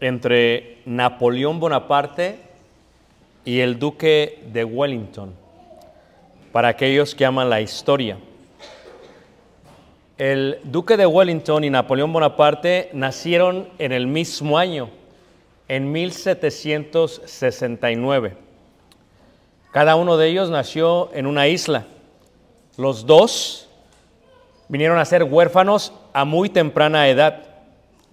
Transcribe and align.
entre 0.00 0.78
Napoleón 0.86 1.60
Bonaparte 1.60 2.38
y 3.44 3.60
el 3.60 3.78
duque 3.78 4.42
de 4.52 4.64
Wellington, 4.64 5.32
para 6.52 6.68
aquellos 6.68 7.14
que 7.14 7.24
aman 7.24 7.48
la 7.50 7.60
historia. 7.60 8.18
El 10.18 10.58
duque 10.64 10.96
de 10.96 11.06
Wellington 11.06 11.62
y 11.64 11.70
Napoleón 11.70 12.12
Bonaparte 12.12 12.90
nacieron 12.92 13.68
en 13.78 13.92
el 13.92 14.06
mismo 14.06 14.58
año, 14.58 14.90
en 15.68 15.92
1769. 15.92 18.36
Cada 19.72 19.96
uno 19.96 20.16
de 20.16 20.28
ellos 20.28 20.48
nació 20.50 21.10
en 21.14 21.26
una 21.26 21.48
isla. 21.48 21.86
Los 22.76 23.06
dos 23.06 23.68
vinieron 24.68 24.98
a 24.98 25.04
ser 25.04 25.24
huérfanos 25.24 25.92
a 26.12 26.24
muy 26.24 26.48
temprana 26.50 27.08
edad. 27.08 27.44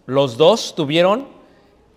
Los 0.05 0.37
dos 0.37 0.75
tuvieron 0.75 1.36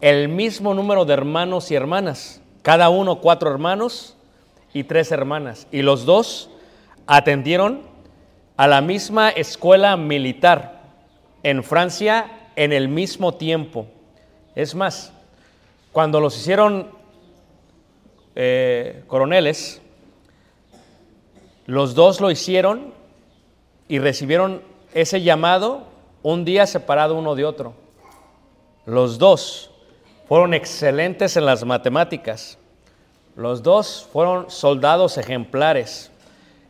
el 0.01 0.29
mismo 0.29 0.75
número 0.75 1.05
de 1.05 1.13
hermanos 1.13 1.71
y 1.71 1.75
hermanas, 1.75 2.41
cada 2.63 2.89
uno 2.89 3.21
cuatro 3.21 3.51
hermanos 3.51 4.17
y 4.73 4.85
tres 4.85 5.13
hermanas. 5.13 5.67
Y 5.71 5.83
los 5.83 6.05
dos 6.05 6.51
atendieron 7.07 7.83
a 8.57 8.67
la 8.67 8.81
misma 8.81 9.31
escuela 9.31 9.97
militar 9.97 10.83
en 11.43 11.63
Francia 11.63 12.51
en 12.57 12.73
el 12.73 12.89
mismo 12.89 13.35
tiempo. 13.35 13.87
Es 14.55 14.75
más, 14.75 15.13
cuando 15.93 16.21
los 16.21 16.37
hicieron 16.37 16.89
eh, 18.35 19.03
coroneles, 19.07 19.81
los 21.67 21.95
dos 21.95 22.21
lo 22.21 22.31
hicieron 22.31 22.93
y 23.89 23.99
recibieron 23.99 24.63
ese 24.93 25.23
llamado 25.23 25.85
un 26.23 26.45
día 26.45 26.67
separado 26.67 27.17
uno 27.17 27.35
de 27.35 27.45
otro. 27.45 27.75
Los 28.87 29.19
dos 29.19 29.70
fueron 30.31 30.55
excelentes 30.55 31.37
en 31.37 31.45
las 31.45 31.65
matemáticas. 31.65 32.57
Los 33.35 33.65
dos 33.65 34.09
fueron 34.13 34.49
soldados 34.49 35.19
ejemplares. 35.19 36.13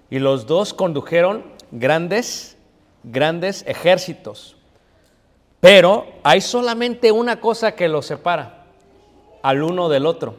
Y 0.09 0.19
los 0.19 0.47
dos 0.47 0.73
condujeron 0.73 1.45
grandes, 1.71 2.57
grandes 3.05 3.63
ejércitos. 3.67 4.57
Pero 5.61 6.07
hay 6.23 6.41
solamente 6.41 7.13
una 7.13 7.39
cosa 7.39 7.73
que 7.73 7.87
los 7.87 8.07
separa 8.07 8.65
al 9.43 9.63
uno 9.63 9.91
del 9.91 10.07
otro. 10.07 10.37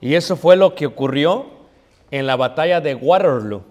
Y 0.00 0.14
eso 0.14 0.34
fue 0.34 0.56
lo 0.56 0.74
que 0.74 0.86
ocurrió 0.86 1.44
en 2.10 2.26
la 2.26 2.36
batalla 2.36 2.80
de 2.80 2.94
Waterloo, 2.94 3.62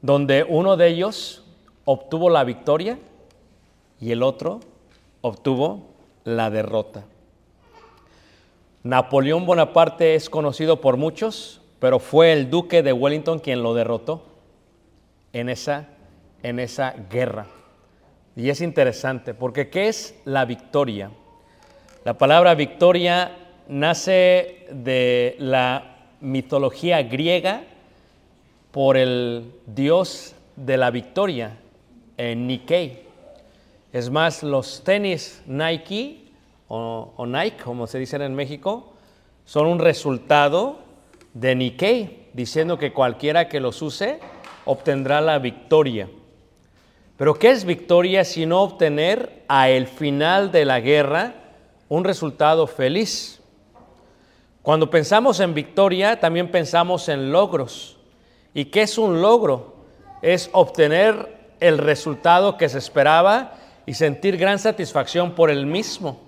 donde 0.00 0.42
uno 0.42 0.78
de 0.78 0.88
ellos 0.88 1.44
obtuvo 1.84 2.30
la 2.30 2.44
victoria 2.44 2.98
y 4.00 4.10
el 4.10 4.22
otro 4.22 4.60
obtuvo 5.20 5.93
la 6.24 6.50
derrota. 6.50 7.04
Napoleón 8.82 9.46
Bonaparte 9.46 10.14
es 10.14 10.28
conocido 10.28 10.80
por 10.80 10.96
muchos, 10.96 11.62
pero 11.78 11.98
fue 11.98 12.32
el 12.32 12.50
duque 12.50 12.82
de 12.82 12.92
Wellington 12.92 13.38
quien 13.38 13.62
lo 13.62 13.74
derrotó 13.74 14.24
en 15.32 15.48
esa, 15.48 15.88
en 16.42 16.58
esa 16.58 16.94
guerra. 17.10 17.46
Y 18.36 18.50
es 18.50 18.60
interesante, 18.60 19.32
porque 19.32 19.70
¿qué 19.70 19.88
es 19.88 20.20
la 20.24 20.44
victoria? 20.44 21.10
La 22.04 22.18
palabra 22.18 22.54
victoria 22.54 23.36
nace 23.68 24.66
de 24.70 25.36
la 25.38 25.96
mitología 26.20 27.02
griega 27.02 27.62
por 28.70 28.96
el 28.96 29.52
dios 29.66 30.34
de 30.56 30.76
la 30.76 30.90
victoria, 30.90 31.56
en 32.16 32.46
Nikkei. 32.46 33.03
Es 33.94 34.10
más, 34.10 34.42
los 34.42 34.82
tenis 34.82 35.40
Nike 35.46 36.24
o, 36.66 37.24
Nike, 37.28 37.62
como 37.62 37.86
se 37.86 38.00
dicen 38.00 38.22
en 38.22 38.34
México, 38.34 38.92
son 39.44 39.68
un 39.68 39.78
resultado 39.78 40.80
de 41.32 41.54
Nikkei, 41.54 42.26
diciendo 42.32 42.76
que 42.76 42.92
cualquiera 42.92 43.48
que 43.48 43.60
los 43.60 43.80
use 43.82 44.18
obtendrá 44.64 45.20
la 45.20 45.38
victoria. 45.38 46.08
Pero 47.16 47.34
¿qué 47.34 47.52
es 47.52 47.64
victoria 47.64 48.24
sino 48.24 48.62
obtener 48.62 49.44
a 49.46 49.68
el 49.68 49.86
final 49.86 50.50
de 50.50 50.64
la 50.64 50.80
guerra 50.80 51.34
un 51.88 52.02
resultado 52.02 52.66
feliz? 52.66 53.40
Cuando 54.62 54.90
pensamos 54.90 55.38
en 55.38 55.54
victoria, 55.54 56.18
también 56.18 56.50
pensamos 56.50 57.08
en 57.08 57.30
logros. 57.30 57.96
¿Y 58.54 58.64
qué 58.64 58.82
es 58.82 58.98
un 58.98 59.22
logro? 59.22 59.76
Es 60.20 60.50
obtener 60.52 61.54
el 61.60 61.78
resultado 61.78 62.56
que 62.56 62.68
se 62.68 62.78
esperaba 62.78 63.60
y 63.86 63.94
sentir 63.94 64.36
gran 64.36 64.58
satisfacción 64.58 65.32
por 65.32 65.50
el 65.50 65.66
mismo. 65.66 66.20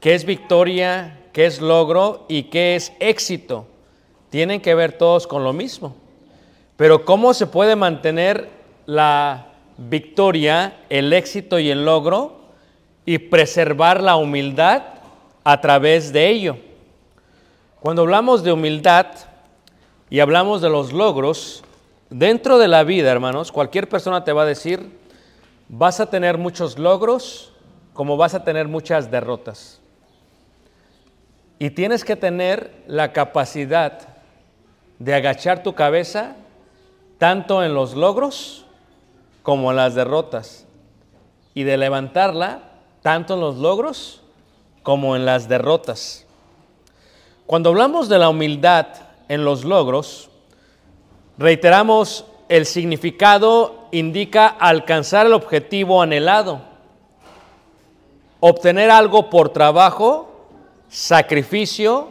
¿Qué 0.00 0.14
es 0.14 0.24
victoria? 0.24 1.20
¿Qué 1.32 1.46
es 1.46 1.60
logro? 1.60 2.26
¿Y 2.28 2.44
qué 2.44 2.74
es 2.74 2.92
éxito? 3.00 3.66
Tienen 4.30 4.60
que 4.60 4.74
ver 4.74 4.92
todos 4.92 5.26
con 5.26 5.44
lo 5.44 5.52
mismo. 5.52 5.94
Pero 6.76 7.04
¿cómo 7.04 7.34
se 7.34 7.46
puede 7.46 7.76
mantener 7.76 8.48
la 8.86 9.46
victoria, 9.76 10.76
el 10.90 11.12
éxito 11.12 11.58
y 11.58 11.70
el 11.70 11.84
logro 11.84 12.40
y 13.04 13.18
preservar 13.18 14.02
la 14.02 14.16
humildad 14.16 14.82
a 15.44 15.60
través 15.60 16.12
de 16.12 16.28
ello? 16.28 16.56
Cuando 17.80 18.02
hablamos 18.02 18.42
de 18.42 18.52
humildad 18.52 19.06
y 20.08 20.20
hablamos 20.20 20.62
de 20.62 20.70
los 20.70 20.92
logros, 20.92 21.62
dentro 22.10 22.58
de 22.58 22.68
la 22.68 22.84
vida, 22.84 23.10
hermanos, 23.10 23.52
cualquier 23.52 23.88
persona 23.88 24.24
te 24.24 24.32
va 24.32 24.42
a 24.42 24.46
decir, 24.46 24.88
vas 25.68 26.00
a 26.00 26.06
tener 26.06 26.38
muchos 26.38 26.78
logros 26.78 27.52
como 27.92 28.16
vas 28.16 28.34
a 28.34 28.44
tener 28.44 28.68
muchas 28.68 29.10
derrotas. 29.10 29.80
Y 31.58 31.70
tienes 31.70 32.04
que 32.04 32.16
tener 32.16 32.82
la 32.86 33.12
capacidad 33.12 34.00
de 34.98 35.14
agachar 35.14 35.62
tu 35.62 35.74
cabeza 35.74 36.36
tanto 37.18 37.62
en 37.62 37.74
los 37.74 37.94
logros 37.94 38.64
como 39.42 39.70
en 39.70 39.76
las 39.76 39.94
derrotas. 39.94 40.66
Y 41.54 41.64
de 41.64 41.76
levantarla 41.76 42.62
tanto 43.02 43.34
en 43.34 43.40
los 43.40 43.56
logros 43.56 44.22
como 44.82 45.14
en 45.16 45.24
las 45.24 45.48
derrotas. 45.48 46.26
Cuando 47.46 47.70
hablamos 47.70 48.08
de 48.08 48.18
la 48.18 48.28
humildad 48.28 48.86
en 49.28 49.44
los 49.44 49.64
logros, 49.64 50.30
reiteramos 51.38 52.24
el 52.52 52.66
significado 52.66 53.88
indica 53.92 54.46
alcanzar 54.46 55.24
el 55.24 55.32
objetivo 55.32 56.02
anhelado, 56.02 56.60
obtener 58.40 58.90
algo 58.90 59.30
por 59.30 59.48
trabajo, 59.54 60.50
sacrificio, 60.90 62.10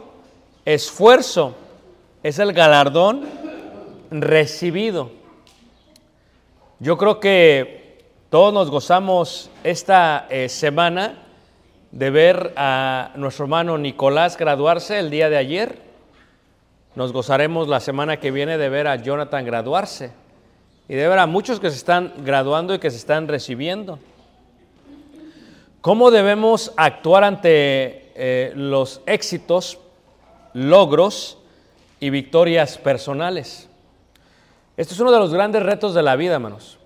esfuerzo, 0.64 1.54
es 2.24 2.40
el 2.40 2.52
galardón 2.52 3.24
recibido. 4.10 5.12
Yo 6.80 6.98
creo 6.98 7.20
que 7.20 8.02
todos 8.28 8.52
nos 8.52 8.68
gozamos 8.68 9.48
esta 9.62 10.26
eh, 10.28 10.48
semana 10.48 11.22
de 11.92 12.10
ver 12.10 12.52
a 12.56 13.12
nuestro 13.14 13.44
hermano 13.44 13.78
Nicolás 13.78 14.36
graduarse 14.36 14.98
el 14.98 15.08
día 15.08 15.30
de 15.30 15.36
ayer. 15.36 15.78
Nos 16.96 17.12
gozaremos 17.12 17.68
la 17.68 17.78
semana 17.78 18.16
que 18.18 18.32
viene 18.32 18.58
de 18.58 18.68
ver 18.68 18.88
a 18.88 18.96
Jonathan 18.96 19.46
graduarse 19.46 20.20
y 20.92 20.94
de 20.94 21.08
ver 21.08 21.20
a 21.20 21.26
muchos 21.26 21.58
que 21.58 21.70
se 21.70 21.76
están 21.78 22.12
graduando 22.18 22.74
y 22.74 22.78
que 22.78 22.90
se 22.90 22.98
están 22.98 23.26
recibiendo. 23.26 23.98
¿Cómo 25.80 26.10
debemos 26.10 26.70
actuar 26.76 27.24
ante 27.24 28.12
eh, 28.14 28.52
los 28.54 29.00
éxitos, 29.06 29.78
logros 30.52 31.38
y 31.98 32.10
victorias 32.10 32.76
personales? 32.76 33.70
Esto 34.76 34.92
es 34.92 35.00
uno 35.00 35.10
de 35.10 35.18
los 35.18 35.32
grandes 35.32 35.62
retos 35.62 35.94
de 35.94 36.02
la 36.02 36.14
vida, 36.14 36.34
hermanos, 36.34 36.78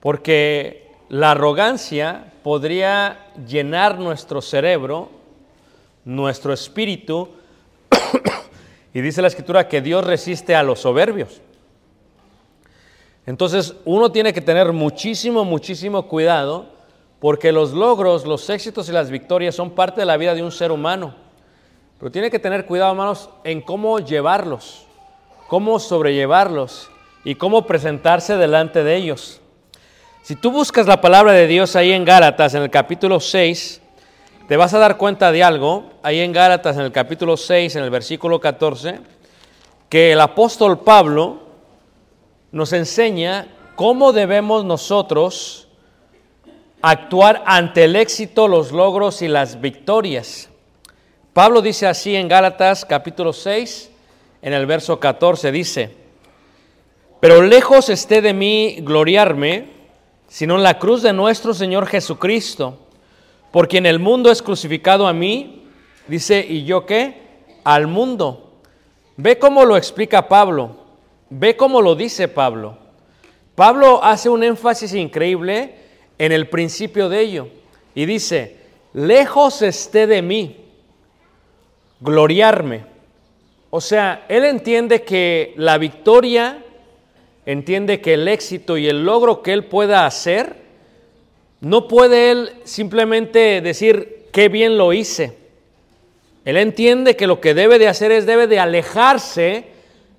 porque 0.00 0.90
la 1.08 1.30
arrogancia 1.30 2.32
podría 2.42 3.28
llenar 3.46 4.00
nuestro 4.00 4.42
cerebro, 4.42 5.10
nuestro 6.04 6.52
espíritu, 6.52 7.28
y 8.92 9.00
dice 9.00 9.22
la 9.22 9.28
escritura 9.28 9.68
que 9.68 9.80
Dios 9.80 10.04
resiste 10.04 10.56
a 10.56 10.64
los 10.64 10.80
soberbios. 10.80 11.40
Entonces 13.26 13.74
uno 13.84 14.10
tiene 14.10 14.32
que 14.32 14.40
tener 14.40 14.72
muchísimo, 14.72 15.44
muchísimo 15.44 16.08
cuidado 16.08 16.66
porque 17.20 17.52
los 17.52 17.72
logros, 17.72 18.26
los 18.26 18.50
éxitos 18.50 18.88
y 18.88 18.92
las 18.92 19.10
victorias 19.10 19.54
son 19.54 19.70
parte 19.70 20.00
de 20.00 20.06
la 20.06 20.16
vida 20.16 20.34
de 20.34 20.42
un 20.42 20.50
ser 20.50 20.72
humano. 20.72 21.14
Pero 22.00 22.10
tiene 22.10 22.32
que 22.32 22.40
tener 22.40 22.66
cuidado, 22.66 22.90
hermanos, 22.90 23.30
en 23.44 23.60
cómo 23.60 24.00
llevarlos, 24.00 24.86
cómo 25.46 25.78
sobrellevarlos 25.78 26.90
y 27.22 27.36
cómo 27.36 27.64
presentarse 27.64 28.36
delante 28.36 28.82
de 28.82 28.96
ellos. 28.96 29.40
Si 30.22 30.34
tú 30.34 30.50
buscas 30.50 30.88
la 30.88 31.00
palabra 31.00 31.30
de 31.32 31.46
Dios 31.46 31.76
ahí 31.76 31.92
en 31.92 32.04
Gálatas, 32.04 32.54
en 32.54 32.62
el 32.62 32.70
capítulo 32.70 33.20
6, 33.20 33.80
te 34.48 34.56
vas 34.56 34.74
a 34.74 34.78
dar 34.78 34.96
cuenta 34.96 35.30
de 35.30 35.44
algo, 35.44 35.90
ahí 36.02 36.18
en 36.18 36.32
Gálatas, 36.32 36.76
en 36.76 36.82
el 36.82 36.90
capítulo 36.92 37.36
6, 37.36 37.76
en 37.76 37.84
el 37.84 37.90
versículo 37.90 38.40
14, 38.40 38.98
que 39.88 40.10
el 40.12 40.20
apóstol 40.20 40.80
Pablo 40.80 41.51
nos 42.52 42.72
enseña 42.74 43.48
cómo 43.74 44.12
debemos 44.12 44.64
nosotros 44.64 45.68
actuar 46.82 47.42
ante 47.46 47.84
el 47.84 47.96
éxito, 47.96 48.46
los 48.46 48.72
logros 48.72 49.22
y 49.22 49.28
las 49.28 49.60
victorias. 49.60 50.50
Pablo 51.32 51.62
dice 51.62 51.86
así 51.86 52.14
en 52.14 52.28
Gálatas 52.28 52.84
capítulo 52.84 53.32
6, 53.32 53.90
en 54.42 54.52
el 54.52 54.66
verso 54.66 55.00
14, 55.00 55.50
dice, 55.50 55.96
pero 57.20 57.40
lejos 57.40 57.88
esté 57.88 58.20
de 58.20 58.34
mí 58.34 58.78
gloriarme, 58.80 59.68
sino 60.28 60.56
en 60.56 60.62
la 60.62 60.78
cruz 60.78 61.02
de 61.02 61.12
nuestro 61.12 61.54
Señor 61.54 61.86
Jesucristo, 61.86 62.78
por 63.50 63.68
quien 63.68 63.86
el 63.86 63.98
mundo 63.98 64.30
es 64.30 64.42
crucificado 64.42 65.06
a 65.06 65.12
mí, 65.12 65.62
dice, 66.08 66.44
¿y 66.46 66.64
yo 66.64 66.84
qué? 66.84 67.46
Al 67.64 67.86
mundo. 67.86 68.50
Ve 69.16 69.38
cómo 69.38 69.64
lo 69.64 69.76
explica 69.76 70.28
Pablo. 70.28 70.81
Ve 71.34 71.56
cómo 71.56 71.80
lo 71.80 71.94
dice 71.94 72.28
Pablo. 72.28 72.76
Pablo 73.54 74.04
hace 74.04 74.28
un 74.28 74.44
énfasis 74.44 74.92
increíble 74.92 75.74
en 76.18 76.30
el 76.30 76.46
principio 76.50 77.08
de 77.08 77.20
ello 77.20 77.48
y 77.94 78.04
dice, 78.04 78.58
lejos 78.92 79.62
esté 79.62 80.06
de 80.06 80.20
mí 80.20 80.56
gloriarme. 82.02 82.84
O 83.70 83.80
sea, 83.80 84.26
él 84.28 84.44
entiende 84.44 85.04
que 85.04 85.54
la 85.56 85.78
victoria, 85.78 86.62
entiende 87.46 88.02
que 88.02 88.12
el 88.12 88.28
éxito 88.28 88.76
y 88.76 88.86
el 88.86 89.06
logro 89.06 89.40
que 89.40 89.54
él 89.54 89.64
pueda 89.64 90.04
hacer, 90.04 90.56
no 91.62 91.88
puede 91.88 92.30
él 92.30 92.50
simplemente 92.64 93.62
decir 93.62 94.26
qué 94.32 94.50
bien 94.50 94.76
lo 94.76 94.92
hice. 94.92 95.38
Él 96.44 96.58
entiende 96.58 97.16
que 97.16 97.26
lo 97.26 97.40
que 97.40 97.54
debe 97.54 97.78
de 97.78 97.88
hacer 97.88 98.12
es 98.12 98.26
debe 98.26 98.46
de 98.46 98.58
alejarse 98.58 99.71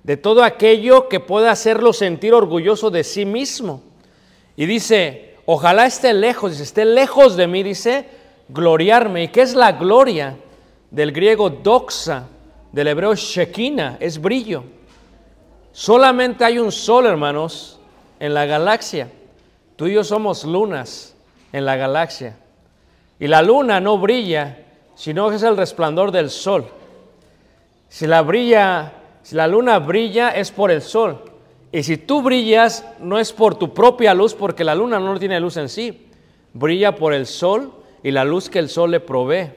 de 0.04 0.18
todo 0.18 0.44
aquello 0.44 1.08
que 1.08 1.18
pueda 1.18 1.50
hacerlo 1.50 1.92
sentir 1.92 2.34
orgulloso 2.34 2.90
de 2.90 3.02
sí 3.02 3.24
mismo. 3.24 3.82
Y 4.54 4.66
dice, 4.66 5.36
ojalá 5.46 5.86
esté 5.86 6.12
lejos, 6.12 6.52
dice, 6.52 6.62
esté 6.62 6.84
lejos 6.84 7.36
de 7.36 7.46
mí, 7.46 7.62
dice, 7.62 8.06
gloriarme. 8.48 9.24
¿Y 9.24 9.28
qué 9.28 9.40
es 9.40 9.54
la 9.54 9.72
gloria? 9.72 10.36
Del 10.90 11.10
griego 11.10 11.48
doxa, 11.48 12.28
del 12.70 12.88
hebreo 12.88 13.14
shekina, 13.14 13.96
es 13.98 14.20
brillo. 14.20 14.64
Solamente 15.72 16.44
hay 16.44 16.58
un 16.58 16.70
sol, 16.70 17.06
hermanos, 17.06 17.80
en 18.20 18.34
la 18.34 18.44
galaxia. 18.44 19.10
Tú 19.74 19.86
y 19.86 19.94
yo 19.94 20.04
somos 20.04 20.44
lunas 20.44 21.16
en 21.50 21.64
la 21.64 21.76
galaxia. 21.76 22.36
Y 23.18 23.26
la 23.26 23.42
luna 23.42 23.80
no 23.80 23.96
brilla, 23.96 24.58
sino 24.94 25.30
que 25.30 25.36
es 25.36 25.42
el 25.42 25.56
resplandor 25.56 26.12
del 26.12 26.28
sol. 26.28 26.66
Si 27.88 28.06
la 28.06 28.22
brilla 28.22 28.92
si 29.24 29.34
la 29.36 29.48
luna 29.48 29.78
brilla 29.78 30.28
es 30.28 30.50
por 30.50 30.70
el 30.70 30.82
sol. 30.82 31.22
Y 31.72 31.82
si 31.82 31.96
tú 31.96 32.20
brillas 32.20 32.84
no 33.00 33.18
es 33.18 33.32
por 33.32 33.54
tu 33.54 33.72
propia 33.72 34.12
luz, 34.12 34.34
porque 34.34 34.64
la 34.64 34.74
luna 34.74 35.00
no 35.00 35.18
tiene 35.18 35.40
luz 35.40 35.56
en 35.56 35.70
sí. 35.70 36.08
Brilla 36.52 36.94
por 36.94 37.14
el 37.14 37.26
sol 37.26 37.72
y 38.02 38.10
la 38.10 38.22
luz 38.22 38.50
que 38.50 38.58
el 38.58 38.68
sol 38.68 38.90
le 38.90 39.00
provee. 39.00 39.48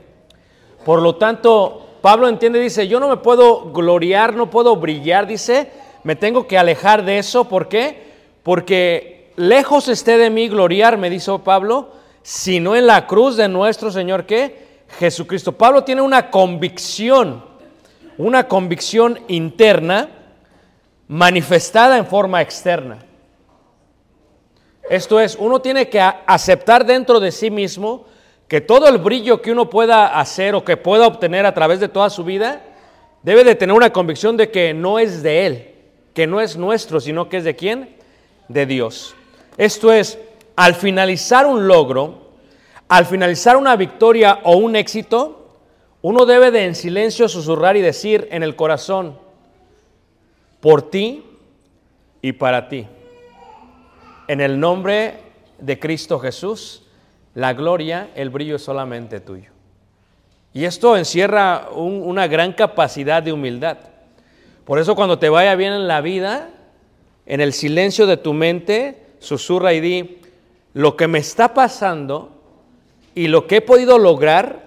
Por 0.86 1.02
lo 1.02 1.18
tanto, 1.18 1.86
Pablo 2.02 2.30
entiende, 2.30 2.62
dice, 2.62 2.88
yo 2.88 3.02
no 3.02 3.10
me 3.10 3.18
puedo 3.18 3.74
gloriar, 3.74 4.34
no 4.36 4.50
puedo 4.50 4.78
brillar, 4.78 5.28
dice, 5.28 5.70
me 6.04 6.16
tengo 6.16 6.48
que 6.48 6.58
alejar 6.58 7.04
de 7.04 7.18
eso. 7.18 7.50
¿Por 7.50 7.68
qué? 7.68 8.08
Porque 8.44 9.34
lejos 9.36 9.90
esté 9.90 10.18
de 10.18 10.30
mí 10.30 10.48
gloriar, 10.48 10.98
me 10.98 11.10
dice 11.10 11.38
Pablo, 11.44 11.90
sino 12.24 12.74
en 12.74 12.88
la 12.88 13.06
cruz 13.06 13.36
de 13.36 13.50
nuestro 13.50 13.92
Señor, 13.92 14.26
¿qué? 14.26 14.66
Jesucristo. 14.98 15.52
Pablo 15.52 15.84
tiene 15.84 16.02
una 16.02 16.32
convicción 16.32 17.47
una 18.18 18.48
convicción 18.48 19.20
interna 19.28 20.10
manifestada 21.08 21.98
en 21.98 22.06
forma 22.06 22.42
externa. 22.42 23.00
Esto 24.90 25.20
es, 25.20 25.36
uno 25.40 25.60
tiene 25.60 25.90
que 25.90 26.00
aceptar 26.00 26.86
dentro 26.86 27.20
de 27.20 27.32
sí 27.32 27.52
mismo 27.52 28.06
que 28.48 28.62
todo 28.62 28.88
el 28.88 28.98
brillo 28.98 29.42
que 29.42 29.52
uno 29.52 29.70
pueda 29.70 30.20
hacer 30.20 30.56
o 30.56 30.64
que 30.64 30.78
pueda 30.78 31.06
obtener 31.06 31.46
a 31.46 31.54
través 31.54 31.80
de 31.80 31.90
toda 31.90 32.10
su 32.10 32.24
vida, 32.24 32.62
debe 33.22 33.44
de 33.44 33.56
tener 33.56 33.76
una 33.76 33.92
convicción 33.92 34.38
de 34.38 34.50
que 34.50 34.74
no 34.74 35.00
es 35.00 35.22
de 35.22 35.46
Él, 35.46 35.76
que 36.14 36.28
no 36.28 36.40
es 36.40 36.56
nuestro, 36.56 37.02
sino 37.02 37.28
que 37.28 37.38
es 37.38 37.44
de 37.44 37.56
quién? 37.58 37.96
De 38.48 38.66
Dios. 38.66 39.16
Esto 39.58 39.92
es, 39.92 40.18
al 40.56 40.76
finalizar 40.76 41.46
un 41.46 41.68
logro, 41.68 42.28
al 42.88 43.06
finalizar 43.06 43.58
una 43.58 43.76
victoria 43.76 44.40
o 44.44 44.56
un 44.56 44.78
éxito, 44.78 45.37
uno 46.01 46.25
debe 46.25 46.51
de 46.51 46.66
en 46.66 46.75
silencio 46.75 47.27
susurrar 47.27 47.75
y 47.77 47.82
decir 47.82 48.27
en 48.32 48.44
el 48.44 48.56
corazón, 48.56 49.18
por 50.60 50.89
ti 50.89 51.24
y 52.22 52.34
para 52.34 52.70
ti. 52.70 52.88
En 54.27 54.42
el 54.42 54.60
nombre 54.60 55.16
de 55.60 55.80
Cristo 55.80 56.20
Jesús, 56.20 56.84
la 57.34 57.54
gloria, 57.54 58.10
el 58.16 58.30
brillo 58.30 58.56
es 58.56 58.63
solamente 58.63 59.20
tuyo. 59.20 59.51
Y 60.54 60.66
esto 60.66 60.98
encierra 60.98 61.70
un- 61.74 62.01
una 62.04 62.27
gran 62.27 62.54
capacidad 62.54 63.22
de 63.22 63.32
humildad. 63.32 63.77
Por 64.66 64.80
eso 64.80 64.96
cuando 64.96 65.20
te 65.20 65.30
vaya 65.30 65.56
bien 65.56 65.74
en 65.74 65.88
la 65.88 66.01
vida, 66.01 66.50
en 67.25 67.42
el 67.42 67.54
silencio 67.54 68.08
de 68.08 68.18
tu 68.18 68.34
mente, 68.34 69.01
susurra 69.20 69.74
y 69.74 69.80
di, 69.80 70.18
lo 70.74 70.96
que 70.96 71.08
me 71.08 71.20
está 71.20 71.54
pasando 71.54 72.32
y 73.16 73.27
lo 73.27 73.48
que 73.48 73.58
he 73.58 73.62
podido 73.62 73.98
lograr, 73.98 74.67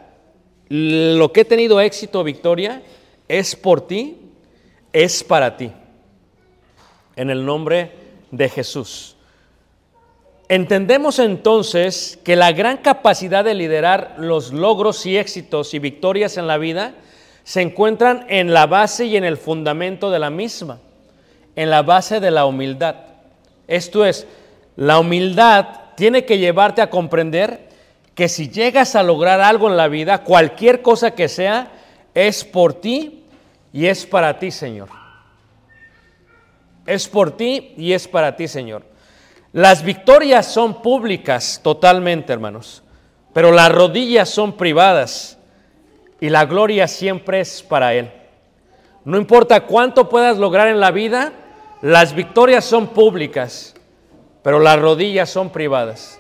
lo 0.71 1.33
que 1.33 1.41
he 1.41 1.45
tenido 1.45 1.81
éxito 1.81 2.23
victoria, 2.25 2.81
es 3.29 3.57
por 3.57 3.87
ti, 3.87 4.17
es 4.93 5.23
para 5.25 5.57
ti. 5.57 5.73
En 7.17 7.29
el 7.29 7.45
nombre 7.45 7.93
de 8.31 8.49
Jesús. 8.49 9.17
Entendemos 10.49 11.19
entonces 11.19 12.19
que 12.25 12.37
la 12.37 12.53
gran 12.53 12.79
capacidad 12.79 13.45
de 13.45 13.55
liderar 13.55 14.15
los 14.19 14.53
logros 14.53 15.05
y 15.07 15.17
éxitos 15.17 15.75
y 15.75 15.81
victorias 15.81 16.37
en 16.37 16.47
la 16.47 16.57
vida 16.57 16.95
se 17.43 17.63
encuentran 17.63 18.25
en 18.29 18.53
la 18.53 18.67
base 18.67 19.07
y 19.07 19.17
en 19.17 19.25
el 19.25 19.37
fundamento 19.37 20.11
de 20.11 20.19
la 20.21 20.31
misma, 20.31 20.79
en 21.57 21.71
la 21.71 21.83
base 21.83 22.21
de 22.21 22.31
la 22.31 22.47
humildad. 22.47 22.95
Esto 23.67 24.05
es, 24.05 24.27
la 24.77 25.01
humildad 25.01 25.67
tiene 25.97 26.25
que 26.25 26.39
llevarte 26.39 26.81
a 26.81 26.91
comprender 26.91 27.70
que 28.21 28.29
si 28.29 28.51
llegas 28.51 28.97
a 28.97 29.03
lograr 29.03 29.41
algo 29.41 29.71
en 29.71 29.79
la 29.79 29.89
vida, 29.89 30.25
cualquier 30.25 30.83
cosa 30.83 31.13
que 31.13 31.27
sea, 31.27 31.73
es 32.13 32.45
por 32.45 32.75
ti 32.75 33.25
y 33.73 33.87
es 33.87 34.05
para 34.05 34.39
ti, 34.39 34.51
Señor. 34.51 34.91
Es 36.85 37.09
por 37.09 37.35
ti 37.35 37.73
y 37.79 37.95
es 37.95 38.07
para 38.07 38.37
ti, 38.37 38.47
Señor. 38.47 38.83
Las 39.55 39.83
victorias 39.83 40.45
son 40.45 40.83
públicas 40.83 41.61
totalmente, 41.65 42.31
hermanos, 42.31 42.83
pero 43.33 43.53
las 43.53 43.73
rodillas 43.73 44.29
son 44.29 44.55
privadas 44.55 45.39
y 46.21 46.29
la 46.29 46.45
gloria 46.45 46.89
siempre 46.89 47.41
es 47.41 47.63
para 47.63 47.95
Él. 47.95 48.13
No 49.03 49.17
importa 49.17 49.65
cuánto 49.65 50.11
puedas 50.11 50.37
lograr 50.37 50.69
en 50.69 50.79
la 50.79 50.91
vida, 50.91 51.33
las 51.81 52.15
victorias 52.15 52.67
son 52.67 52.89
públicas, 52.89 53.75
pero 54.43 54.59
las 54.59 54.79
rodillas 54.79 55.31
son 55.31 55.49
privadas. 55.49 56.20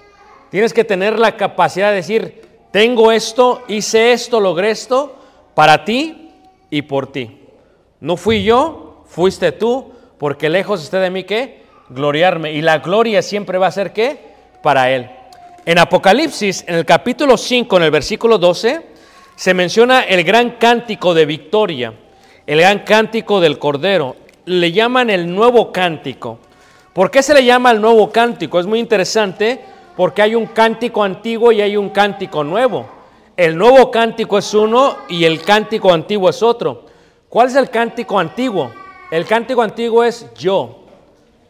Tienes 0.50 0.72
que 0.72 0.84
tener 0.84 1.18
la 1.18 1.36
capacidad 1.36 1.90
de 1.90 1.96
decir, 1.96 2.42
tengo 2.72 3.12
esto, 3.12 3.62
hice 3.68 4.12
esto, 4.12 4.40
logré 4.40 4.70
esto, 4.70 5.16
para 5.54 5.84
ti 5.84 6.30
y 6.70 6.82
por 6.82 7.10
ti. 7.10 7.38
No 8.00 8.16
fui 8.16 8.42
yo, 8.42 9.04
fuiste 9.06 9.52
tú, 9.52 9.92
porque 10.18 10.48
lejos 10.48 10.82
esté 10.82 10.98
de 10.98 11.10
mí 11.10 11.24
que 11.24 11.62
gloriarme. 11.88 12.52
Y 12.52 12.62
la 12.62 12.78
gloria 12.78 13.22
siempre 13.22 13.58
va 13.58 13.68
a 13.68 13.72
ser 13.72 13.92
qué? 13.92 14.18
Para 14.62 14.90
Él. 14.90 15.10
En 15.64 15.78
Apocalipsis, 15.78 16.64
en 16.66 16.76
el 16.76 16.84
capítulo 16.84 17.36
5, 17.36 17.76
en 17.76 17.82
el 17.82 17.90
versículo 17.90 18.38
12, 18.38 18.82
se 19.36 19.54
menciona 19.54 20.00
el 20.00 20.24
gran 20.24 20.52
cántico 20.52 21.14
de 21.14 21.26
victoria, 21.26 21.94
el 22.46 22.60
gran 22.60 22.80
cántico 22.80 23.40
del 23.40 23.58
Cordero. 23.58 24.16
Le 24.46 24.72
llaman 24.72 25.10
el 25.10 25.32
nuevo 25.32 25.70
cántico. 25.70 26.38
¿Por 26.92 27.10
qué 27.10 27.22
se 27.22 27.34
le 27.34 27.44
llama 27.44 27.70
el 27.70 27.80
nuevo 27.80 28.10
cántico? 28.10 28.58
Es 28.58 28.66
muy 28.66 28.80
interesante 28.80 29.60
porque 30.00 30.22
hay 30.22 30.34
un 30.34 30.46
cántico 30.46 31.04
antiguo 31.04 31.52
y 31.52 31.60
hay 31.60 31.76
un 31.76 31.90
cántico 31.90 32.42
nuevo. 32.42 32.86
El 33.36 33.54
nuevo 33.54 33.90
cántico 33.90 34.38
es 34.38 34.54
uno 34.54 34.96
y 35.10 35.26
el 35.26 35.42
cántico 35.42 35.92
antiguo 35.92 36.30
es 36.30 36.42
otro. 36.42 36.86
¿Cuál 37.28 37.48
es 37.48 37.56
el 37.56 37.68
cántico 37.68 38.18
antiguo? 38.18 38.70
El 39.10 39.26
cántico 39.26 39.60
antiguo 39.60 40.02
es 40.02 40.26
yo. 40.34 40.84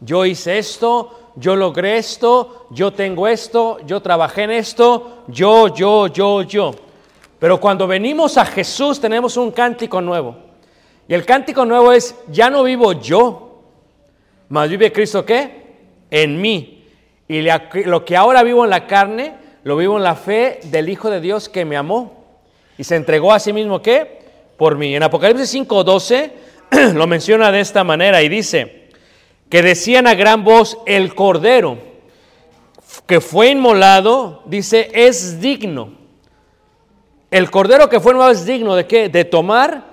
Yo 0.01 0.27
hice 0.27 0.59
esto, 0.59 1.31
yo 1.37 1.55
logré 1.55 1.99
esto, 1.99 2.67
yo 2.71 2.93
tengo 2.93 3.29
esto, 3.29 3.79
yo 3.87 4.03
trabajé 4.03 4.43
en 4.43 4.51
esto, 4.51 5.23
yo, 5.29 5.73
yo, 5.73 6.09
yo, 6.09 6.43
yo. 6.43 6.73
Pero 7.39 7.61
cuando 7.61 7.87
venimos 7.87 8.37
a 8.37 8.45
Jesús 8.45 9.01
tenemos 9.01 9.37
un 9.37 9.53
cántico 9.53 10.01
nuevo. 10.01 10.37
Y 11.07 11.15
el 11.15 11.25
cántico 11.25 11.65
nuevo 11.65 11.93
es, 11.93 12.17
ya 12.33 12.51
no 12.51 12.65
vivo 12.65 12.95
yo, 12.95 13.63
mas 14.49 14.69
vive 14.69 14.91
Cristo 14.91 15.25
qué? 15.25 15.77
En 16.11 16.41
mí. 16.41 16.80
Y 17.31 17.49
lo 17.85 18.05
que 18.05 18.17
ahora 18.17 18.43
vivo 18.43 18.65
en 18.65 18.71
la 18.71 18.89
carne, 18.89 19.35
lo 19.63 19.77
vivo 19.77 19.99
en 19.99 20.03
la 20.03 20.17
fe 20.17 20.59
del 20.65 20.89
Hijo 20.89 21.11
de 21.11 21.21
Dios 21.21 21.49
que 21.49 21.65
me 21.65 21.77
amó. 21.77 22.25
Y 22.77 22.83
se 22.83 22.97
entregó 22.97 23.33
a 23.33 23.39
sí 23.39 23.53
mismo 23.53 23.81
qué? 23.81 24.19
Por 24.57 24.77
mí. 24.77 24.97
En 24.97 25.05
Apocalipsis 25.05 25.55
5.12 25.55 26.93
lo 26.95 27.07
menciona 27.07 27.53
de 27.53 27.61
esta 27.61 27.85
manera 27.85 28.21
y 28.21 28.29
dice, 28.29 28.89
que 29.49 29.63
decían 29.63 30.09
a 30.09 30.15
gran 30.15 30.43
voz, 30.43 30.79
el 30.87 31.15
Cordero 31.15 31.79
que 33.07 33.21
fue 33.21 33.51
inmolado, 33.51 34.43
dice, 34.47 34.91
es 34.93 35.41
digno. 35.41 35.93
El 37.31 37.49
Cordero 37.53 37.89
que 37.89 38.01
fue 38.01 38.11
inmolado 38.11 38.33
es 38.33 38.45
digno 38.45 38.75
de 38.75 38.89
qué? 38.89 39.09
De 39.09 39.25
tomar 39.25 39.85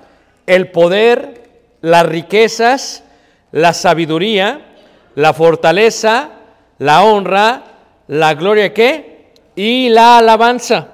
el 0.48 0.72
poder, 0.72 1.52
las 1.82 2.04
riquezas, 2.04 3.04
la 3.52 3.74
sabiduría, 3.74 4.74
la 5.14 5.34
fortaleza, 5.34 6.32
la 6.80 7.04
honra, 7.04 7.64
la 8.08 8.34
gloria 8.34 8.74
qué? 8.74 9.34
Y 9.56 9.90
la 9.90 10.18
alabanza. 10.20 10.90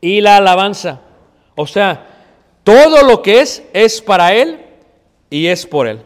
Y 0.00 0.20
la 0.20 0.36
alabanza. 0.36 1.00
O 1.54 1.66
sea, 1.66 2.06
todo 2.64 3.02
lo 3.02 3.22
que 3.22 3.40
es 3.40 3.62
es 3.72 4.00
para 4.00 4.34
Él 4.34 4.60
y 5.28 5.46
es 5.46 5.66
por 5.66 5.86
Él. 5.86 6.02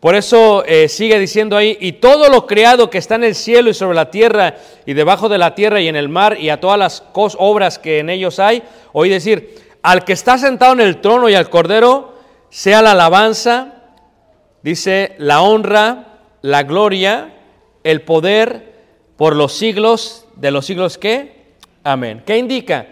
Por 0.00 0.14
eso 0.14 0.64
eh, 0.64 0.88
sigue 0.88 1.18
diciendo 1.18 1.56
ahí, 1.56 1.76
y 1.80 1.92
todo 1.92 2.28
lo 2.28 2.46
creado 2.46 2.88
que 2.88 2.98
está 2.98 3.16
en 3.16 3.24
el 3.24 3.34
cielo 3.34 3.68
y 3.68 3.74
sobre 3.74 3.96
la 3.96 4.12
tierra 4.12 4.54
y 4.86 4.94
debajo 4.94 5.28
de 5.28 5.38
la 5.38 5.56
tierra 5.56 5.80
y 5.80 5.88
en 5.88 5.96
el 5.96 6.08
mar 6.08 6.38
y 6.38 6.50
a 6.50 6.60
todas 6.60 6.78
las 6.78 7.02
obras 7.14 7.80
que 7.80 7.98
en 7.98 8.08
ellos 8.08 8.38
hay, 8.38 8.62
oí 8.92 9.08
decir, 9.08 9.58
al 9.82 10.04
que 10.04 10.12
está 10.12 10.38
sentado 10.38 10.72
en 10.74 10.80
el 10.80 11.00
trono 11.00 11.28
y 11.28 11.34
al 11.34 11.50
cordero, 11.50 12.14
sea 12.48 12.80
la 12.80 12.92
alabanza, 12.92 13.74
dice, 14.62 15.16
la 15.18 15.42
honra, 15.42 16.20
la 16.42 16.62
gloria, 16.62 17.34
el 17.84 18.02
poder 18.02 18.74
por 19.16 19.34
los 19.34 19.52
siglos 19.52 20.26
de 20.36 20.50
los 20.50 20.66
siglos 20.66 20.98
que, 20.98 21.54
amén. 21.84 22.22
¿Qué 22.26 22.38
indica? 22.38 22.86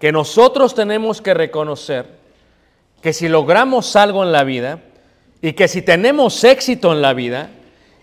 Que 0.00 0.12
nosotros 0.12 0.74
tenemos 0.74 1.20
que 1.20 1.34
reconocer 1.34 2.16
que 3.02 3.12
si 3.12 3.28
logramos 3.28 3.94
algo 3.96 4.22
en 4.22 4.32
la 4.32 4.44
vida, 4.44 4.80
y 5.46 5.52
que 5.52 5.68
si 5.68 5.82
tenemos 5.82 6.42
éxito 6.44 6.92
en 6.92 7.02
la 7.02 7.12
vida 7.12 7.50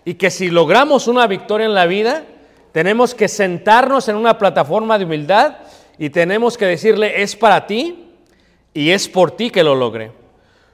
y 0.04 0.14
que 0.14 0.30
si 0.30 0.48
logramos 0.48 1.08
una 1.08 1.26
victoria 1.26 1.66
en 1.66 1.74
la 1.74 1.86
vida, 1.86 2.24
tenemos 2.72 3.14
que 3.14 3.28
sentarnos 3.28 4.08
en 4.08 4.16
una 4.16 4.38
plataforma 4.38 4.98
de 4.98 5.04
humildad 5.04 5.56
y 5.98 6.10
tenemos 6.10 6.56
que 6.56 6.66
decirle, 6.66 7.22
es 7.22 7.36
para 7.36 7.66
ti 7.66 8.12
y 8.72 8.90
es 8.90 9.08
por 9.08 9.32
ti 9.32 9.50
que 9.50 9.62
lo 9.62 9.74
logré. 9.74 10.12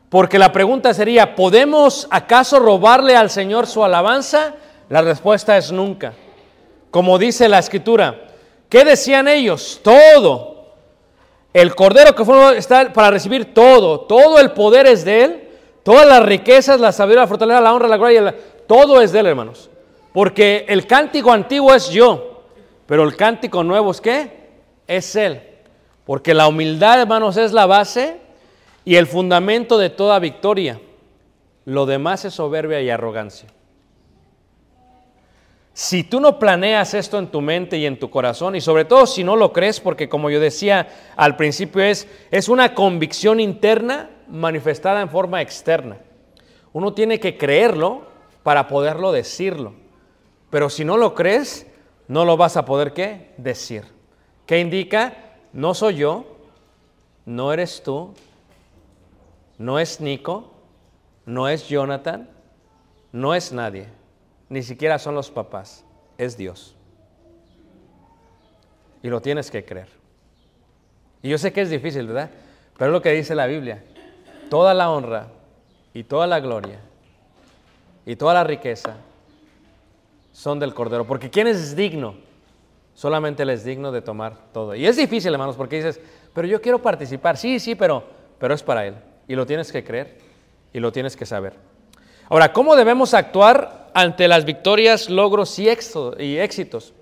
Porque 0.09 0.38
la 0.38 0.52
pregunta 0.52 0.93
sería, 0.93 1.37
¿podemos 1.37 2.09
acaso 2.11 2.59
robarle 2.59 3.17
al 3.17 3.31
Señor 3.31 3.67
su 3.67 3.85
alabanza? 3.85 4.55
La 4.91 5.01
respuesta 5.01 5.57
es 5.57 5.73
nunca. 5.73 6.13
Como 6.91 7.17
dice 7.17 7.49
la 7.49 7.61
escritura, 7.61 8.29
¿qué 8.69 8.85
decían 8.85 9.27
ellos? 9.27 9.81
Todo. 9.83 10.75
El 11.55 11.75
cordero 11.75 12.15
que 12.15 12.27
fue 12.27 12.59
para 12.93 13.11
recibir 13.11 13.55
todo, 13.55 14.01
todo 14.01 14.39
el 14.39 14.53
poder 14.53 14.87
es 14.87 15.05
de 15.07 15.25
él 15.25 15.47
Todas 15.83 16.07
las 16.07 16.25
riquezas, 16.25 16.79
la 16.79 16.93
sabiduría, 16.93 17.23
la 17.23 17.27
fortaleza, 17.27 17.61
la 17.61 17.73
honra, 17.73 17.89
la 17.89 17.97
gloria, 17.97 18.37
todo 18.67 19.01
es 19.01 19.13
de 19.13 19.21
él, 19.21 19.27
hermanos. 19.27 19.71
Porque 20.13 20.67
el 20.69 20.87
cántico 20.87 21.33
antiguo 21.33 21.75
es 21.75 21.89
yo, 21.89 22.43
pero 22.87 23.05
el 23.05 23.17
cántico 23.17 23.65
nuevo 23.65 23.91
es 23.91 24.01
qué? 24.01 24.51
Es 24.87 25.17
él. 25.17 25.41
Porque 26.05 26.35
la 26.35 26.49
humildad, 26.49 27.01
hermanos, 27.01 27.37
es 27.37 27.53
la 27.53 27.67
base 27.67 28.19
y 28.85 28.97
el 28.97 29.07
fundamento 29.07 29.79
de 29.79 29.91
toda 29.91 30.19
victoria. 30.19 30.81
Lo 31.65 31.87
demás 31.87 32.25
es 32.25 32.35
soberbia 32.35 32.81
y 32.83 32.91
arrogancia. 32.91 33.49
Si 35.73 36.05
tú 36.05 36.21
no 36.21 36.39
planeas 36.39 36.95
esto 36.95 37.19
en 37.19 37.29
tu 37.29 37.41
mente 37.41 37.79
y 37.79 37.87
en 37.87 37.99
tu 37.99 38.11
corazón, 38.11 38.57
y 38.57 38.61
sobre 38.61 38.85
todo 38.85 39.07
si 39.07 39.25
no 39.25 39.37
lo 39.37 39.53
crees, 39.53 39.81
porque 39.81 40.09
como 40.09 40.29
yo 40.31 40.41
decía 40.41 40.89
al 41.17 41.37
principio, 41.37 41.83
es, 41.83 42.09
es 42.31 42.49
una 42.49 42.75
convicción 42.75 43.41
interna 43.41 44.11
manifestada 44.29 45.00
en 45.00 45.09
forma 45.09 45.41
externa. 45.43 45.99
Uno 46.73 46.93
tiene 46.93 47.21
que 47.21 47.37
creerlo 47.37 48.03
para 48.43 48.69
poderlo 48.69 49.12
decirlo. 49.12 49.75
Pero 50.50 50.69
si 50.71 50.85
no 50.85 50.97
lo 50.97 51.15
crees, 51.15 51.67
no 52.09 52.25
lo 52.25 52.37
vas 52.37 52.57
a 52.57 52.65
poder 52.65 52.93
qué? 52.93 53.33
Decir. 53.37 53.85
¿Qué 54.47 54.59
indica? 54.59 55.15
No 55.53 55.75
soy 55.75 55.97
yo, 55.97 56.25
no 57.25 57.53
eres 57.53 57.83
tú, 57.83 58.15
no 59.59 59.79
es 59.79 60.00
Nico, 60.00 60.50
no 61.27 61.49
es 61.49 61.69
Jonathan, 61.69 62.29
no 63.12 63.35
es 63.35 63.53
nadie, 63.53 63.89
ni 64.50 64.62
siquiera 64.62 64.99
son 64.99 65.14
los 65.14 65.30
papás, 65.30 65.85
es 66.19 66.37
Dios. 66.37 66.76
Y 69.02 69.09
lo 69.09 69.23
tienes 69.23 69.50
que 69.50 69.64
creer. 69.64 69.88
Y 71.23 71.30
yo 71.30 71.38
sé 71.38 71.52
que 71.52 71.62
es 71.62 71.71
difícil, 71.71 72.07
¿verdad? 72.07 72.30
Pero 72.76 72.90
es 72.90 72.92
lo 72.92 73.00
que 73.00 73.12
dice 73.12 73.35
la 73.35 73.47
Biblia. 73.47 73.83
Toda 74.50 74.75
la 74.75 74.90
honra 74.90 75.28
y 75.95 76.02
toda 76.02 76.26
la 76.26 76.40
gloria 76.40 76.80
y 78.04 78.16
toda 78.16 78.35
la 78.35 78.45
riqueza 78.45 78.97
son 80.33 80.59
del 80.59 80.75
Cordero. 80.75 81.07
Porque 81.07 81.30
¿quién 81.30 81.47
es 81.47 81.76
digno? 81.76 82.16
Solamente 82.95 83.45
Él 83.45 83.50
es 83.50 83.64
digno 83.64 83.92
de 83.92 84.02
tomar 84.02 84.37
todo. 84.52 84.75
Y 84.75 84.85
es 84.85 84.97
difícil, 84.97 85.33
hermanos, 85.33 85.57
porque 85.57 85.76
dices, 85.76 86.00
pero 86.35 86.49
yo 86.49 86.61
quiero 86.61 86.83
participar. 86.83 87.37
Sí, 87.37 87.61
sí, 87.61 87.76
pero, 87.76 88.02
pero 88.38 88.52
es 88.52 88.62
para 88.62 88.85
Él. 88.85 88.97
Y 89.28 89.37
lo 89.37 89.47
tienes 89.47 89.71
que 89.71 89.85
creer 89.85 90.19
y 90.73 90.80
lo 90.80 90.90
tienes 90.90 91.16
que 91.16 91.25
saber. 91.25 91.54
Ahora, 92.31 92.53
¿cómo 92.53 92.77
debemos 92.77 93.13
actuar 93.13 93.91
ante 93.93 94.29
las 94.29 94.45
victorias, 94.45 95.11
logros 95.11 95.59
y, 95.59 95.69
éxito- 95.69 96.15
y 96.17 96.37
éxitos? 96.37 96.95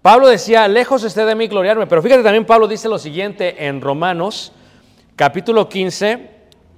Pablo 0.00 0.28
decía, 0.28 0.68
lejos 0.68 1.02
esté 1.02 1.24
de 1.24 1.34
mí 1.34 1.48
gloriarme, 1.48 1.88
pero 1.88 2.00
fíjate 2.00 2.22
también 2.22 2.46
Pablo 2.46 2.68
dice 2.68 2.88
lo 2.88 2.98
siguiente 2.98 3.66
en 3.66 3.80
Romanos 3.80 4.52
capítulo 5.16 5.68
15, 5.68 6.30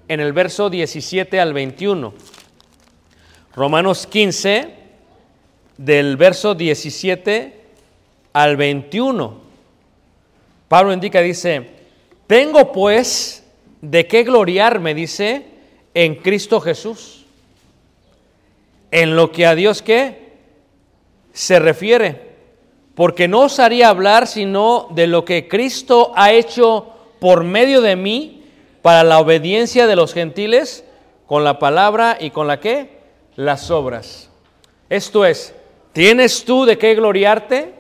en 0.09 0.21
el 0.21 0.33
verso 0.33 0.71
17 0.71 1.39
al 1.39 1.53
21. 1.53 2.15
Romanos 3.55 4.07
15, 4.07 4.75
del 5.77 6.17
verso 6.17 6.55
17 6.55 7.61
al 8.33 8.57
21. 8.57 9.39
Pablo 10.69 10.95
indica, 10.95 11.21
dice, 11.21 11.71
tengo 12.27 12.73
pues 12.73 13.45
de 13.83 14.07
qué 14.07 14.23
gloriarme, 14.23 14.95
dice, 14.95 15.45
en 15.93 16.15
Cristo 16.17 16.61
Jesús. 16.61 17.16
En 18.91 19.17
lo 19.17 19.33
que 19.33 19.47
a 19.47 19.55
Dios 19.55 19.83
qué 19.83 20.27
se 21.33 21.59
refiere. 21.59 22.27
Porque 22.95 23.29
no 23.29 23.43
os 23.43 23.59
haría 23.59 23.89
hablar 23.89 24.27
sino 24.27 24.89
de 24.95 25.07
lo 25.07 25.25
que 25.25 25.49
Cristo 25.49 26.13
ha 26.17 26.33
hecho 26.33 26.87
por 27.21 27.45
medio 27.45 27.83
de 27.83 27.95
mí 27.95 28.45
para 28.81 29.05
la 29.05 29.19
obediencia 29.19 29.87
de 29.87 29.97
los 29.97 30.15
gentiles 30.15 30.85
con 31.27 31.45
la 31.45 31.59
palabra 31.59 32.17
y 32.19 32.31
con 32.31 32.47
la 32.47 32.61
qué? 32.61 33.01
Las 33.35 33.71
obras. 33.71 34.31
Esto 34.89 35.27
es, 35.27 35.55
¿tienes 35.93 36.45
tú 36.45 36.65
de 36.65 36.79
qué 36.79 36.95
gloriarte? 36.95 37.75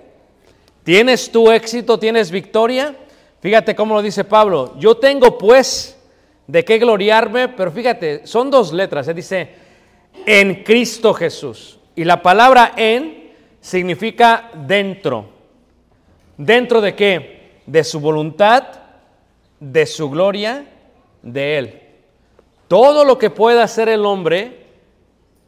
¿Tienes 0.83 1.31
tu 1.31 1.51
éxito? 1.51 1.99
¿Tienes 1.99 2.31
victoria? 2.31 2.95
Fíjate 3.41 3.75
cómo 3.75 3.95
lo 3.95 4.03
dice 4.03 4.25
Pablo. 4.25 4.75
Yo 4.79 4.97
tengo 4.97 5.39
pues 5.39 5.97
de 6.47 6.65
qué 6.65 6.79
gloriarme, 6.79 7.49
pero 7.49 7.71
fíjate, 7.71 8.27
son 8.27 8.51
dos 8.51 8.73
letras. 8.73 9.09
Él 9.09 9.17
dice, 9.17 9.49
en 10.25 10.64
Cristo 10.64 11.12
Jesús. 11.14 11.78
Y 11.94 12.04
la 12.04 12.23
palabra 12.23 12.73
en 12.76 13.32
significa 13.61 14.50
dentro. 14.54 15.28
¿Dentro 16.37 16.80
de 16.80 16.94
qué? 16.94 17.61
De 17.66 17.82
su 17.82 18.00
voluntad, 18.00 18.64
de 19.58 19.87
su 19.87 20.11
gloria, 20.11 20.66
de 21.22 21.59
Él. 21.59 21.83
Todo 22.68 23.05
lo 23.05 23.18
que 23.18 23.31
pueda 23.31 23.62
hacer 23.62 23.88
el 23.88 24.05
hombre, 24.05 24.66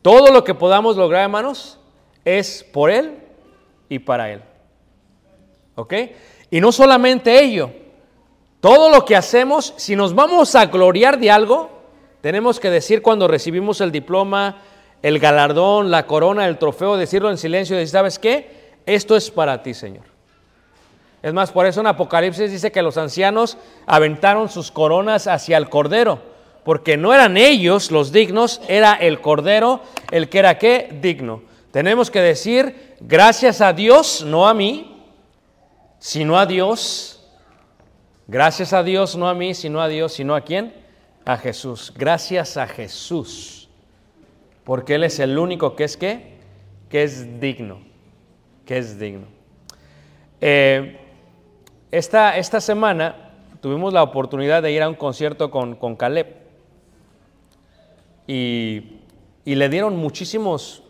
todo 0.03 0.33
lo 0.33 0.45
que 0.45 0.55
podamos 0.55 0.97
lograr, 0.97 1.23
hermanos, 1.23 1.79
es 2.25 2.65
por 2.73 2.91
Él 2.91 3.19
y 3.89 3.99
para 3.99 4.33
Él. 4.33 4.43
¿Ok? 5.75 5.95
Y 6.51 6.61
no 6.61 6.73
solamente 6.73 7.41
ello, 7.41 7.71
todo 8.61 8.91
lo 8.91 9.05
que 9.05 9.15
hacemos, 9.15 9.75
si 9.77 9.95
nos 9.95 10.15
vamos 10.15 10.55
a 10.55 10.67
gloriar 10.67 11.19
de 11.19 11.31
algo, 11.31 11.78
tenemos 12.21 12.59
que 12.61 12.71
decir 12.71 13.03
cuando 13.03 13.29
recibimos 13.29 13.81
el 13.81 13.93
diploma, 13.93 14.63
el 15.03 15.19
galardón, 15.19 15.91
la 15.91 16.07
corona, 16.07 16.47
el 16.47 16.59
trofeo, 16.59 16.97
decirlo 16.97 17.31
en 17.31 17.39
silencio 17.39 17.77
y 17.77 17.81
decir, 17.81 17.93
¿sabes 17.93 18.19
qué? 18.19 18.77
Esto 18.87 19.17
es 19.17 19.31
para 19.31 19.63
ti, 19.63 19.75
Señor. 19.75 20.05
Es 21.23 21.33
más, 21.33 21.51
por 21.51 21.67
eso 21.67 21.81
en 21.81 21.87
Apocalipsis 21.89 22.51
dice 22.51 22.73
que 22.73 22.83
los 22.83 22.97
ancianos 22.97 23.59
aventaron 23.87 24.49
sus 24.49 24.71
coronas 24.71 25.27
hacia 25.27 25.57
el 25.57 25.69
Cordero, 25.69 26.21
porque 26.65 26.97
no 26.97 27.13
eran 27.13 27.37
ellos 27.37 27.91
los 27.91 28.13
dignos, 28.13 28.61
era 28.69 28.95
el 28.95 29.21
Cordero 29.21 29.83
el 30.11 30.29
que 30.29 30.39
era 30.39 30.59
qué? 30.59 30.97
Digno. 31.01 31.43
Tenemos 31.71 32.11
que 32.11 32.21
decir, 32.21 32.97
gracias 33.01 33.61
a 33.61 33.73
Dios, 33.73 34.25
no 34.25 34.49
a 34.49 34.55
mí, 34.55 35.05
sino 35.99 36.39
a 36.39 36.47
Dios. 36.47 37.15
Gracias 38.27 38.73
a 38.73 38.83
Dios, 38.83 39.17
no 39.17 39.29
a 39.29 39.35
mí, 39.35 39.55
sino 39.55 39.81
a 39.81 39.89
Dios, 39.89 40.13
sino 40.13 40.35
a 40.35 40.41
quién? 40.43 40.73
A 41.25 41.37
Jesús. 41.37 41.93
Gracias 41.97 42.57
a 42.57 42.67
Jesús. 42.67 43.69
Porque 44.65 44.95
Él 44.95 45.05
es 45.05 45.19
el 45.19 45.39
único 45.39 45.77
que 45.77 45.85
es 45.85 45.97
qué? 45.97 46.39
Que 46.89 47.03
es 47.03 47.41
digno. 47.41 47.81
Que 48.65 48.79
es 48.79 48.99
digno. 48.99 49.27
Eh, 50.41 50.99
esta, 51.91 52.37
esta 52.37 52.61
semana 52.61 53.33
tuvimos 53.61 53.93
la 53.93 54.03
oportunidad 54.03 54.63
de 54.63 54.73
ir 54.73 54.83
a 54.83 54.89
un 54.89 54.95
concierto 54.95 55.51
con, 55.51 55.75
con 55.75 55.97
Caleb. 55.97 56.37
Y, 58.27 58.99
y 59.45 59.55
le 59.55 59.69
dieron 59.71 59.97
muchísimos 59.97 60.83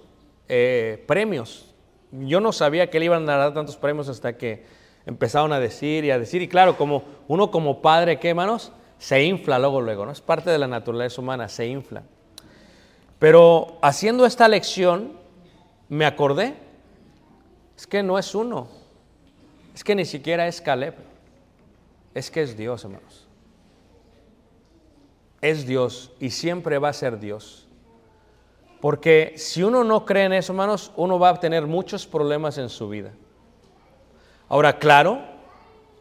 eh, 0.48 1.04
premios. 1.06 1.72
Yo 2.10 2.40
no 2.40 2.52
sabía 2.52 2.90
que 2.90 2.98
le 2.98 3.04
iban 3.04 3.28
a 3.28 3.36
dar 3.36 3.54
tantos 3.54 3.76
premios 3.76 4.08
hasta 4.08 4.36
que 4.36 4.64
empezaron 5.06 5.52
a 5.52 5.60
decir 5.60 6.04
y 6.04 6.10
a 6.10 6.18
decir. 6.18 6.42
Y 6.42 6.48
claro, 6.48 6.76
como 6.76 7.04
uno 7.28 7.50
como 7.50 7.80
padre, 7.80 8.18
¿qué 8.18 8.30
hermanos? 8.30 8.72
Se 8.98 9.22
infla 9.22 9.58
luego, 9.58 9.80
luego, 9.80 10.06
¿no? 10.06 10.12
Es 10.12 10.20
parte 10.20 10.50
de 10.50 10.58
la 10.58 10.66
naturaleza 10.66 11.20
humana, 11.20 11.48
se 11.48 11.66
infla. 11.66 12.02
Pero 13.18 13.78
haciendo 13.82 14.26
esta 14.26 14.48
lección, 14.48 15.12
me 15.88 16.04
acordé, 16.04 16.54
es 17.76 17.86
que 17.86 18.02
no 18.02 18.18
es 18.18 18.34
uno, 18.34 18.68
es 19.74 19.84
que 19.84 19.94
ni 19.94 20.04
siquiera 20.04 20.46
es 20.46 20.60
Caleb, 20.60 20.94
es 22.14 22.30
que 22.30 22.42
es 22.42 22.56
Dios, 22.56 22.84
hermanos. 22.84 23.26
Es 25.40 25.66
Dios 25.66 26.12
y 26.18 26.30
siempre 26.30 26.78
va 26.78 26.88
a 26.88 26.92
ser 26.92 27.20
Dios. 27.20 27.68
Porque 28.80 29.34
si 29.36 29.62
uno 29.62 29.84
no 29.84 30.04
cree 30.04 30.24
en 30.24 30.32
eso, 30.32 30.52
hermanos, 30.52 30.92
uno 30.96 31.18
va 31.18 31.30
a 31.30 31.40
tener 31.40 31.66
muchos 31.66 32.06
problemas 32.06 32.58
en 32.58 32.68
su 32.68 32.88
vida. 32.88 33.12
Ahora, 34.48 34.78
claro, 34.78 35.20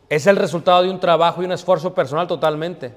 es 0.09 0.27
el 0.27 0.37
resultado 0.37 0.83
de 0.83 0.89
un 0.89 0.99
trabajo 0.99 1.41
y 1.41 1.45
un 1.45 1.51
esfuerzo 1.51 1.93
personal 1.93 2.27
totalmente. 2.27 2.93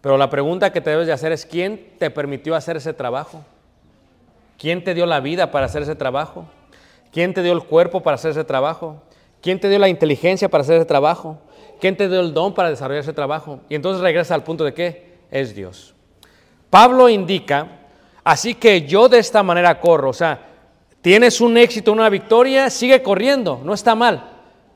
Pero 0.00 0.16
la 0.16 0.30
pregunta 0.30 0.72
que 0.72 0.80
te 0.80 0.90
debes 0.90 1.06
de 1.06 1.12
hacer 1.12 1.32
es, 1.32 1.44
¿quién 1.44 1.92
te 1.98 2.10
permitió 2.10 2.54
hacer 2.54 2.76
ese 2.76 2.92
trabajo? 2.92 3.44
¿Quién 4.58 4.84
te 4.84 4.94
dio 4.94 5.06
la 5.06 5.20
vida 5.20 5.50
para 5.50 5.66
hacer 5.66 5.82
ese 5.82 5.94
trabajo? 5.94 6.46
¿Quién 7.12 7.34
te 7.34 7.42
dio 7.42 7.52
el 7.52 7.64
cuerpo 7.64 8.02
para 8.02 8.14
hacer 8.14 8.30
ese 8.30 8.44
trabajo? 8.44 9.02
¿Quién 9.42 9.58
te 9.58 9.68
dio 9.68 9.78
la 9.78 9.88
inteligencia 9.88 10.48
para 10.48 10.62
hacer 10.62 10.76
ese 10.76 10.84
trabajo? 10.84 11.38
¿Quién 11.80 11.96
te 11.96 12.08
dio 12.08 12.20
el 12.20 12.32
don 12.32 12.54
para 12.54 12.70
desarrollar 12.70 13.02
ese 13.02 13.12
trabajo? 13.12 13.60
Y 13.68 13.74
entonces 13.74 14.02
regresa 14.02 14.34
al 14.34 14.44
punto 14.44 14.64
de 14.64 14.74
que 14.74 15.18
es 15.30 15.54
Dios. 15.54 15.94
Pablo 16.68 17.08
indica, 17.08 17.66
así 18.22 18.54
que 18.54 18.82
yo 18.82 19.08
de 19.08 19.18
esta 19.18 19.42
manera 19.42 19.80
corro, 19.80 20.10
o 20.10 20.14
sea, 20.14 20.38
tienes 21.00 21.40
un 21.40 21.56
éxito, 21.56 21.90
una 21.90 22.08
victoria, 22.08 22.70
sigue 22.70 23.02
corriendo, 23.02 23.60
no 23.64 23.74
está 23.74 23.94
mal, 23.94 24.24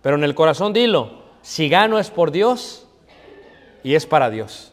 pero 0.02 0.16
en 0.16 0.24
el 0.24 0.34
corazón 0.34 0.72
dilo, 0.72 1.23
si 1.44 1.68
gano 1.68 1.98
es 1.98 2.08
por 2.10 2.30
Dios 2.30 2.86
y 3.82 3.94
es 3.94 4.06
para 4.06 4.30
Dios. 4.30 4.72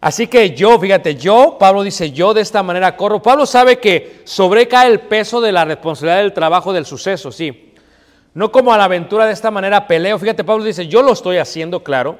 Así 0.00 0.28
que 0.28 0.54
yo, 0.54 0.78
fíjate, 0.78 1.16
yo, 1.16 1.56
Pablo 1.58 1.82
dice, 1.82 2.12
yo 2.12 2.32
de 2.32 2.42
esta 2.42 2.62
manera 2.62 2.96
corro. 2.96 3.20
Pablo 3.20 3.44
sabe 3.44 3.80
que 3.80 4.22
sobrecae 4.24 4.86
el 4.86 5.00
peso 5.00 5.40
de 5.40 5.50
la 5.50 5.64
responsabilidad 5.64 6.22
del 6.22 6.32
trabajo 6.32 6.72
del 6.72 6.86
suceso, 6.86 7.32
sí. 7.32 7.74
No 8.32 8.52
como 8.52 8.72
a 8.72 8.78
la 8.78 8.84
aventura 8.84 9.26
de 9.26 9.32
esta 9.32 9.50
manera 9.50 9.88
peleo. 9.88 10.16
Fíjate, 10.16 10.44
Pablo 10.44 10.64
dice, 10.64 10.86
yo 10.86 11.02
lo 11.02 11.12
estoy 11.12 11.38
haciendo, 11.38 11.82
claro. 11.82 12.18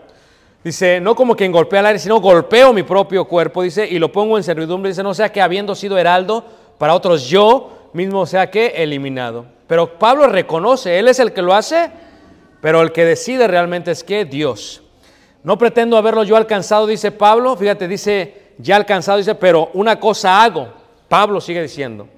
Dice, 0.64 1.00
no 1.00 1.14
como 1.14 1.36
quien 1.36 1.52
golpea 1.52 1.78
al 1.78 1.86
aire, 1.86 2.00
sino 2.00 2.20
golpeo 2.20 2.72
mi 2.72 2.82
propio 2.82 3.24
cuerpo, 3.26 3.62
dice, 3.62 3.86
y 3.88 4.00
lo 4.00 4.10
pongo 4.10 4.36
en 4.36 4.42
servidumbre. 4.42 4.90
Dice, 4.90 5.04
no 5.04 5.14
sea 5.14 5.30
que 5.30 5.40
habiendo 5.40 5.76
sido 5.76 5.96
heraldo 5.96 6.44
para 6.76 6.92
otros, 6.92 7.28
yo 7.28 7.90
mismo 7.92 8.26
sea 8.26 8.50
que 8.50 8.66
eliminado. 8.82 9.46
Pero 9.68 9.96
Pablo 9.96 10.26
reconoce, 10.26 10.98
él 10.98 11.06
es 11.06 11.20
el 11.20 11.32
que 11.32 11.40
lo 11.40 11.54
hace, 11.54 11.92
pero 12.60 12.82
el 12.82 12.92
que 12.92 13.04
decide 13.04 13.46
realmente 13.46 13.90
es 13.90 14.04
que 14.04 14.24
Dios. 14.24 14.82
No 15.42 15.56
pretendo 15.56 15.96
haberlo 15.96 16.22
yo 16.24 16.36
alcanzado, 16.36 16.86
dice 16.86 17.10
Pablo. 17.10 17.56
Fíjate, 17.56 17.88
dice, 17.88 18.52
ya 18.58 18.76
alcanzado, 18.76 19.18
dice, 19.18 19.34
pero 19.34 19.70
una 19.72 19.98
cosa 19.98 20.42
hago. 20.42 20.68
Pablo 21.08 21.40
sigue 21.40 21.62
diciendo. 21.62 22.08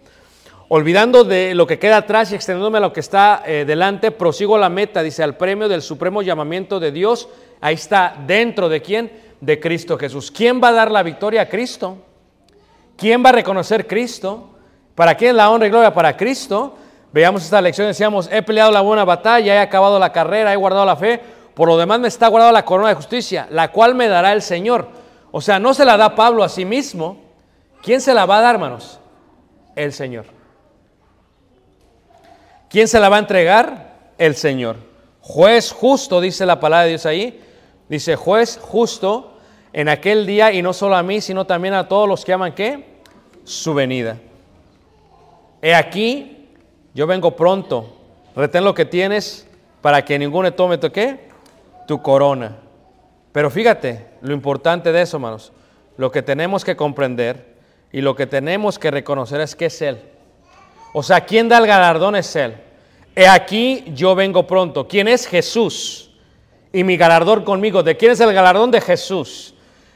Olvidando 0.69 1.23
de 1.23 1.55
lo 1.55 1.67
que 1.67 1.79
queda 1.79 1.99
atrás 1.99 2.33
y 2.33 2.35
extendiéndome 2.35 2.79
a 2.79 2.81
lo 2.81 2.93
que 2.93 3.01
está 3.01 3.43
eh, 3.47 3.65
delante, 3.67 4.11
prosigo 4.11 4.59
la 4.59 4.69
meta, 4.69 5.03
dice, 5.03 5.23
al 5.23 5.37
premio 5.37 5.69
del 5.69 5.83
supremo 5.83 6.23
llamamiento 6.23 6.81
de 6.81 6.91
Dios. 6.91 7.29
Ahí 7.61 7.75
está, 7.75 8.17
dentro 8.27 8.69
de 8.69 8.83
quién? 8.83 9.13
De 9.41 9.61
Cristo 9.61 9.99
Jesús. 9.99 10.31
¿Quién 10.31 10.61
va 10.63 10.69
a 10.69 10.73
dar 10.73 10.91
la 10.91 11.03
victoria 11.03 11.43
a 11.43 11.49
Cristo? 11.49 11.99
¿Quién 12.97 13.25
va 13.25 13.29
a 13.29 13.33
reconocer 13.33 13.87
Cristo? 13.87 14.51
¿Para 14.95 15.15
quién 15.15 15.37
la 15.37 15.51
honra 15.51 15.67
y 15.67 15.71
gloria? 15.71 15.95
Para 15.95 16.17
Cristo. 16.17 16.77
Veíamos 17.13 17.45
esta 17.45 17.61
lección, 17.61 17.89
decíamos, 17.89 18.29
he 18.33 18.43
peleado 18.43 18.71
la 18.71 18.81
buena 18.81 19.05
batalla, 19.05 19.55
he 19.55 19.59
acabado 19.59 19.99
la 19.99 20.13
carrera, 20.13 20.53
he 20.53 20.57
guardado 20.57 20.85
la 20.85 20.97
fe, 20.97 21.21
por 21.55 21.69
lo 21.69 21.77
demás 21.77 22.01
me 22.01 22.09
está 22.09 22.29
guardada 22.29 22.53
la 22.53 22.65
corona 22.65 22.89
de 22.89 22.95
justicia, 22.95 23.47
la 23.51 23.71
cual 23.71 23.95
me 23.95 24.09
dará 24.09 24.33
el 24.33 24.43
Señor. 24.43 24.89
O 25.31 25.41
sea, 25.41 25.59
no 25.59 25.75
se 25.75 25.85
la 25.85 25.97
da 25.97 26.15
Pablo 26.15 26.45
a 26.45 26.49
sí 26.49 26.65
mismo. 26.65 27.19
¿Quién 27.83 28.01
se 28.01 28.15
la 28.15 28.27
va 28.27 28.39
a 28.39 28.43
dar, 28.43 28.55
hermanos? 28.55 29.01
El 29.75 29.93
Señor. 29.93 30.27
¿Quién 32.69 32.89
se 32.89 33.01
la 33.01 33.09
va 33.09 33.17
a 33.17 33.21
entregar? 33.21 34.13
El 34.19 34.35
Señor. 34.35 34.77
Juez 35.21 35.73
justo, 35.73 36.21
dice 36.21 36.47
la 36.47 36.61
palabra 36.61 36.85
de 36.85 36.91
Dios 36.91 37.07
ahí. 37.07 37.43
Dice, 37.89 38.17
juez 38.17 38.59
justo 38.61 39.37
en 39.73 39.89
aquel 39.89 40.27
día, 40.27 40.53
y 40.53 40.63
no 40.63 40.73
solo 40.73 40.97
a 40.97 41.03
mí, 41.03 41.21
sino 41.21 41.47
también 41.47 41.75
a 41.75 41.89
todos 41.89 42.09
los 42.09 42.25
que 42.25 42.33
aman 42.33 42.55
qué? 42.55 43.01
Su 43.45 43.75
venida. 43.75 44.19
He 45.61 45.75
aquí, 45.75 46.42
yo 46.95 47.07
vengo 47.07 47.37
pronto. 47.37 47.97
Retén 48.35 48.65
lo 48.65 48.75
que 48.75 48.85
tienes 48.85 49.47
para 49.81 50.05
que 50.05 50.19
ninguno 50.19 50.53
tome 50.53 50.79
tu 50.79 50.91
qué? 50.91 51.29
Tu 51.87 52.01
corona. 52.01 52.57
Pero 53.33 53.51
fíjate 53.51 54.07
lo 54.21 54.33
importante 54.33 54.93
de 54.93 55.03
eso, 55.03 55.17
hermanos. 55.17 55.53
Lo 55.97 56.11
que 56.11 56.23
tenemos 56.23 56.65
que 56.65 56.77
comprender 56.77 57.57
y 57.93 58.01
lo 58.01 58.15
que 58.15 58.27
tenemos 58.27 58.79
que 58.79 58.91
reconocer 58.91 59.41
es 59.41 59.55
que 59.55 59.67
es 59.67 59.83
Él. 59.83 60.01
O 60.95 61.03
sea, 61.03 61.23
¿quién 61.23 61.49
da 61.49 61.59
el 61.59 61.67
galardón 61.67 62.17
es 62.17 62.35
Él? 62.37 62.55
He 63.15 63.27
aquí 63.27 63.85
yo 63.95 64.15
vengo 64.15 64.47
pronto. 64.47 64.89
¿Quién 64.89 65.09
es 65.09 65.27
Jesús? 65.27 66.11
Y 66.73 66.85
mi 66.85 66.97
galardón 66.97 67.45
conmigo. 67.45 67.83
¿De 67.83 67.97
quién 67.97 68.13
es 68.13 68.21
el 68.21 68.33
galardón? 68.33 68.71
De 68.71 68.81
Jesús. 68.81 69.55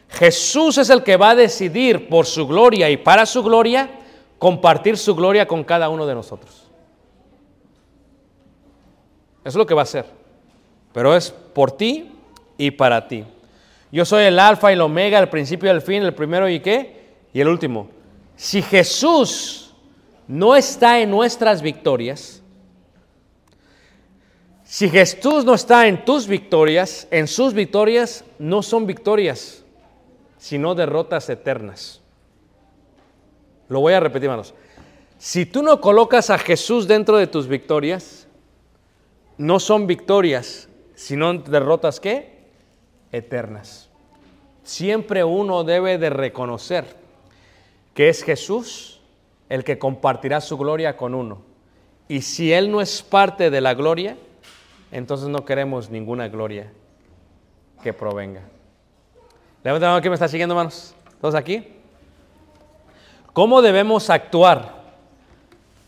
Jesús 0.09 0.79
es 0.79 0.91
el 0.91 1.03
que 1.03 1.17
va 1.17 1.31
a 1.31 1.35
decidir 1.35 2.09
por 2.09 2.27
su 2.27 2.47
gloria 2.47 2.89
y 2.91 2.97
para 2.97 3.27
su 3.27 3.43
gloria 3.43 3.91
compartir 4.39 4.97
su 4.99 5.15
gloria 5.15 5.47
con 5.47 5.65
cada 5.65 5.89
uno 5.89 6.07
de 6.07 6.15
nosotros. 6.15 6.66
Es 9.47 9.55
lo 9.55 9.65
que 9.65 9.75
va 9.75 9.83
a 9.83 9.85
hacer. 9.85 10.07
Pero 10.93 11.15
es 11.15 11.31
por 11.31 11.71
ti 11.71 12.11
y 12.59 12.73
para 12.73 13.07
ti. 13.07 13.25
Yo 13.93 14.05
soy 14.05 14.25
el 14.25 14.41
alfa 14.41 14.73
y 14.73 14.75
el 14.75 14.81
omega, 14.81 15.21
el 15.21 15.29
principio 15.29 15.69
y 15.69 15.71
el 15.71 15.83
fin, 15.83 16.03
el 16.03 16.15
primero 16.15 16.49
y 16.49 16.59
qué, 16.59 17.15
y 17.33 17.41
el 17.41 17.47
último. 17.47 17.89
Si 18.35 18.61
Jesús 18.61 19.73
no 20.27 20.57
está 20.57 20.99
en 20.99 21.13
nuestras 21.13 21.63
victorias, 21.63 22.43
si 24.65 24.89
Jesús 24.89 25.45
no 25.45 25.55
está 25.55 25.87
en 25.87 26.05
tus 26.05 26.27
victorias, 26.27 27.07
en 27.13 27.29
sus 27.29 27.55
victorias 27.55 28.25
no 28.41 28.65
son 28.65 28.85
victorias, 28.85 29.65
sino 30.39 30.75
derrotas 30.75 31.31
eternas. 31.31 32.01
Lo 33.69 33.79
voy 33.79 33.93
a 33.93 34.01
repetir, 34.01 34.25
hermanos. 34.25 34.55
Si 35.19 35.47
tú 35.47 35.63
no 35.63 35.81
colocas 35.81 36.31
a 36.31 36.39
Jesús 36.39 36.89
dentro 36.89 37.17
de 37.17 37.29
tus 37.29 37.47
victorias, 37.47 38.26
no 39.39 39.61
son 39.61 39.87
victorias, 39.87 40.69
sino 40.95 41.35
derrotas 41.35 42.01
qué? 42.01 42.47
Eternas. 43.13 43.89
Siempre 44.63 45.25
uno 45.25 45.65
debe 45.65 45.99
de 45.99 46.11
reconocer 46.11 46.85
que 47.95 48.09
es 48.09 48.23
Jesús 48.25 49.01
el 49.49 49.65
que 49.65 49.79
compartirá 49.79 50.41
su 50.41 50.59
gloria 50.59 50.97
con 50.97 51.15
uno. 51.15 51.43
Y 52.09 52.23
si 52.23 52.53
Él 52.53 52.71
no 52.71 52.81
es 52.81 53.03
parte 53.03 53.51
de 53.51 53.61
la 53.61 53.75
gloria, 53.75 54.17
entonces 54.91 55.29
no 55.29 55.45
queremos 55.45 55.91
ninguna 55.91 56.29
gloria 56.29 56.73
que 57.83 57.93
provenga. 57.93 58.43
Levanten 59.63 59.87
la 59.87 59.93
mano 59.95 60.03
que 60.03 60.11
me 60.11 60.15
está 60.15 60.29
siguiendo, 60.29 60.55
hermanos. 60.55 60.95
¿Todos 61.21 61.35
aquí? 61.35 61.67
¿Cómo 63.33 63.63
debemos 63.63 64.11
actuar 64.11 64.83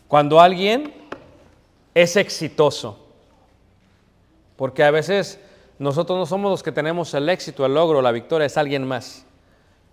cuando 0.07 0.39
alguien 0.39 0.93
es 1.93 2.15
exitoso? 2.15 3.08
Porque 4.59 4.83
a 4.83 4.91
veces 4.91 5.39
nosotros 5.77 6.19
no 6.19 6.25
somos 6.25 6.51
los 6.51 6.63
que 6.63 6.73
tenemos 6.73 7.13
el 7.13 7.29
éxito, 7.29 7.65
el 7.65 7.75
logro, 7.75 8.01
la 8.01 8.11
victoria, 8.11 8.45
es 8.45 8.57
alguien 8.57 8.85
más. 8.85 9.25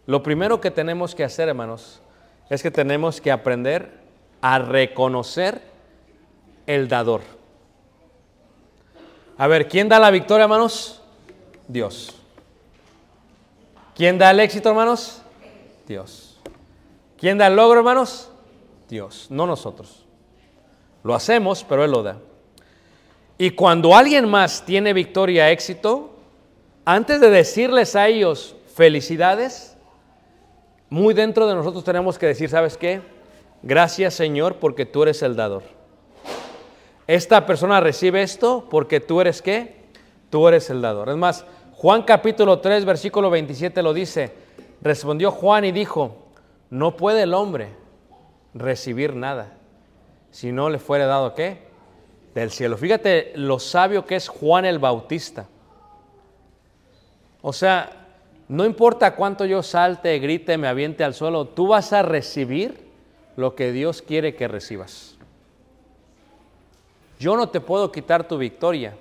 Lo 0.07 0.25
primero 0.25 0.61
que 0.61 0.73
tenemos 0.73 1.15
que 1.15 1.23
hacer, 1.23 1.49
hermanos, 1.49 2.01
es 2.51 2.65
que 2.65 2.73
tenemos 2.73 3.21
que 3.21 3.31
aprender 3.31 3.93
a 4.41 4.59
reconocer 4.59 5.63
el 6.67 6.89
dador. 6.89 7.21
A 9.39 9.47
ver, 9.47 9.69
¿quién 9.69 9.89
da 9.89 10.01
la 10.01 10.11
victoria, 10.11 10.43
hermanos? 10.47 11.01
Dios. 11.69 12.17
¿Quién 13.95 14.19
da 14.19 14.33
el 14.33 14.41
éxito, 14.41 14.71
hermanos? 14.71 15.23
Dios. 15.87 16.41
¿Quién 17.17 17.39
da 17.39 17.47
el 17.47 17.55
logro, 17.55 17.79
hermanos? 17.79 18.33
Dios, 18.89 19.29
no 19.31 19.47
nosotros. 19.47 20.05
Lo 21.05 21.15
hacemos, 21.15 21.63
pero 21.63 21.85
Él 21.85 21.93
lo 21.93 22.03
da. 22.03 22.17
Y 23.39 23.51
cuando 23.51 23.95
alguien 23.95 24.29
más 24.29 24.65
tiene 24.65 24.93
victoria, 24.93 25.51
éxito, 25.51 26.11
antes 26.85 27.21
de 27.21 27.31
decirles 27.31 27.95
a 27.95 28.09
ellos 28.09 28.57
felicidades, 28.75 29.77
muy 30.89 31.13
dentro 31.13 31.47
de 31.47 31.55
nosotros 31.55 31.85
tenemos 31.85 32.19
que 32.19 32.27
decir, 32.27 32.49
¿sabes 32.49 32.77
qué? 32.77 33.03
Gracias 33.63 34.15
Señor 34.15 34.57
porque 34.57 34.87
tú 34.87 35.03
eres 35.03 35.23
el 35.23 35.37
dador. 35.37 35.65
Esta 37.07 37.45
persona 37.45 37.81
recibe 37.81 38.23
esto 38.23 38.67
porque 38.71 39.01
tú 39.01 39.21
eres 39.21 39.43
qué? 39.43 39.77
Tú 40.31 40.49
eres 40.49 40.71
el 40.71 40.81
dador. 40.81 41.09
Es 41.09 41.17
más, 41.17 41.45
Juan 41.75 42.03
capítulo 42.03 42.61
3, 42.61 42.85
versículo 42.85 43.31
27 43.31 43.83
lo 43.83 43.93
dice. 43.93 44.33
Respondió 44.81 45.31
Juan 45.31 45.65
y 45.65 45.73
dijo, 45.73 46.17
no 46.71 46.97
puede 46.97 47.23
el 47.23 47.35
hombre 47.35 47.71
recibir 48.55 49.15
nada 49.15 49.53
si 50.31 50.53
no 50.53 50.71
le 50.71 50.79
fuere 50.79 51.05
dado 51.05 51.35
qué? 51.35 51.66
Del 52.37 52.51
cielo. 52.51 52.77
Fíjate 52.77 53.33
lo 53.37 53.59
sabio 53.59 54.05
que 54.05 54.15
es 54.15 54.29
Juan 54.29 54.67
el 54.67 54.79
Bautista. 54.79 55.47
O 57.41 57.51
sea, 57.51 57.91
no 58.47 58.67
importa 58.67 59.17
cuánto 59.17 59.47
yo 59.47 59.63
salte, 59.63 60.19
grite, 60.19 60.59
me 60.59 60.69
aviente 60.69 61.03
al 61.03 61.15
suelo, 61.15 61.47
tú 61.47 61.69
vas 61.69 61.95
a 61.95 62.03
recibir 62.03 62.91
lo 63.37 63.55
que 63.55 63.73
Dios 63.73 64.03
quiere 64.03 64.35
que 64.35 64.49
recibas. 64.49 65.17
Yo 67.19 67.39
no 67.39 67.49
te 67.49 67.63
puedo 67.63 67.91
quitar 67.91 68.29
tu 68.29 68.37
victoria. 68.37 68.95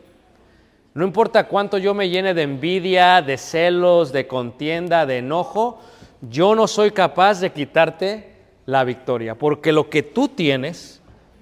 No 0.93 1.03
importa 1.03 1.49
cuánto 1.49 1.77
yo 1.77 1.93
me 1.93 2.07
llene 2.07 2.33
de 2.33 2.43
envidia, 2.43 3.21
de 3.21 3.37
celos, 3.37 4.13
de 4.13 4.27
contienda, 4.27 5.05
de 5.05 5.17
enojo, 5.17 5.81
yo 6.21 6.55
no 6.55 6.67
soy 6.67 6.91
capaz 6.91 7.41
de 7.41 7.51
quitarte 7.51 8.31
la 8.65 8.85
victoria, 8.85 9.35
porque 9.35 9.73
lo 9.73 9.89
que 9.89 10.03
tú 10.03 10.29
tienes 10.29 11.01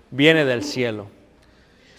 viene 0.10 0.44
del 0.44 0.64
cielo. 0.64 1.14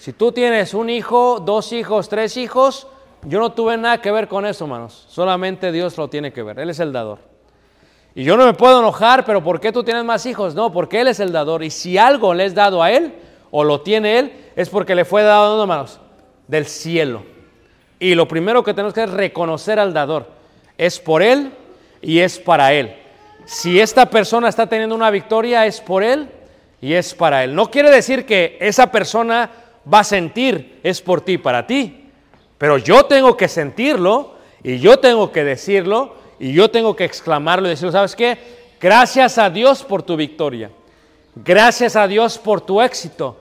Si 0.05 0.13
tú 0.13 0.33
tienes 0.33 0.75
un 0.75 0.91
hijo, 0.91 1.41
dos 1.41 1.73
hijos, 1.73 2.11
tres 2.11 2.37
hijos, 2.37 2.87
yo 3.23 3.41
no 3.41 3.53
tuve 3.53 3.79
nada 3.79 4.03
que 4.03 4.13
ver 4.13 4.29
con 4.29 4.45
eso, 4.45 4.65
hermanos. 4.67 5.07
Solamente 5.09 5.73
Dios 5.73 5.97
lo 5.97 6.09
tiene 6.09 6.31
que 6.31 6.43
ver. 6.43 6.59
Él 6.59 6.69
es 6.69 6.79
el 6.79 6.93
dador. 6.93 7.21
Y 8.15 8.23
yo 8.23 8.37
no 8.37 8.45
me 8.45 8.53
puedo 8.53 8.81
enojar, 8.81 9.25
pero 9.25 9.43
¿por 9.43 9.61
qué 9.61 9.73
tú 9.73 9.83
tienes 9.83 10.05
más 10.05 10.27
hijos? 10.27 10.55
No, 10.55 10.71
porque 10.71 11.01
Él 11.01 11.09
es 11.09 11.21
el 11.21 11.33
dador. 11.33 11.65
Y 11.65 11.71
si 11.71 11.97
algo 11.97 12.35
le 12.35 12.45
es 12.45 12.55
dado 12.55 12.83
a 12.83 12.91
Él, 12.91 13.15
o 13.51 13.65
lo 13.65 13.81
tiene 13.81 14.19
Él, 14.19 14.33
es 14.57 14.69
porque 14.69 14.95
le 14.95 15.07
fue 15.07 15.23
dado, 15.23 15.59
hermanos, 15.63 15.99
del 16.49 16.67
cielo. 16.67 17.23
Y 17.99 18.15
lo 18.15 18.29
primero 18.29 18.63
que 18.63 18.75
tenemos 18.75 18.93
que 18.93 19.01
hacer 19.01 19.15
es 19.15 19.19
reconocer 19.19 19.81
al 19.81 19.95
dador. 19.95 20.29
Es 20.77 20.99
por 20.99 21.23
Él 21.23 21.51
y 22.03 22.19
es 22.19 22.39
para 22.39 22.75
Él. 22.75 22.95
Si 23.47 23.81
esta 23.81 24.11
persona 24.11 24.51
está 24.51 24.67
teniendo 24.67 24.95
una 24.95 25.11
victoria, 25.11 25.65
es 25.65 25.81
por 25.81 26.03
Él 26.03 26.29
y 26.83 26.93
es 26.93 27.15
para 27.15 27.43
Él. 27.43 27.55
No 27.55 27.71
quiere 27.71 27.91
decir 27.91 28.27
que 28.27 28.59
esa 28.61 28.93
persona 28.93 29.64
va 29.93 30.01
a 30.01 30.05
sentir, 30.05 30.81
es 30.83 31.01
por 31.01 31.21
ti, 31.21 31.39
para 31.39 31.67
ti. 31.67 32.11
Pero 32.59 32.79
yo 32.79 33.05
tengo 33.05 33.37
que 33.37 33.49
sentirlo 33.49 34.35
y 34.63 34.79
yo 34.79 34.99
tengo 34.99 35.31
que 35.33 35.45
decirlo 35.45 36.15
y 36.39 36.53
yo 36.53 36.71
tengo 36.71 36.97
que 36.97 37.05
exclamarlo 37.05 37.67
y 37.67 37.71
decirlo, 37.71 37.93
¿sabes 37.93 38.17
qué? 38.17 38.39
Gracias 38.81 39.39
a 39.39 39.51
Dios 39.51 39.83
por 39.83 40.03
tu 40.03 40.17
victoria. 40.17 40.71
Gracias 41.35 41.97
a 41.97 42.07
Dios 42.07 42.39
por 42.39 42.61
tu 42.61 42.81
éxito. 42.81 43.41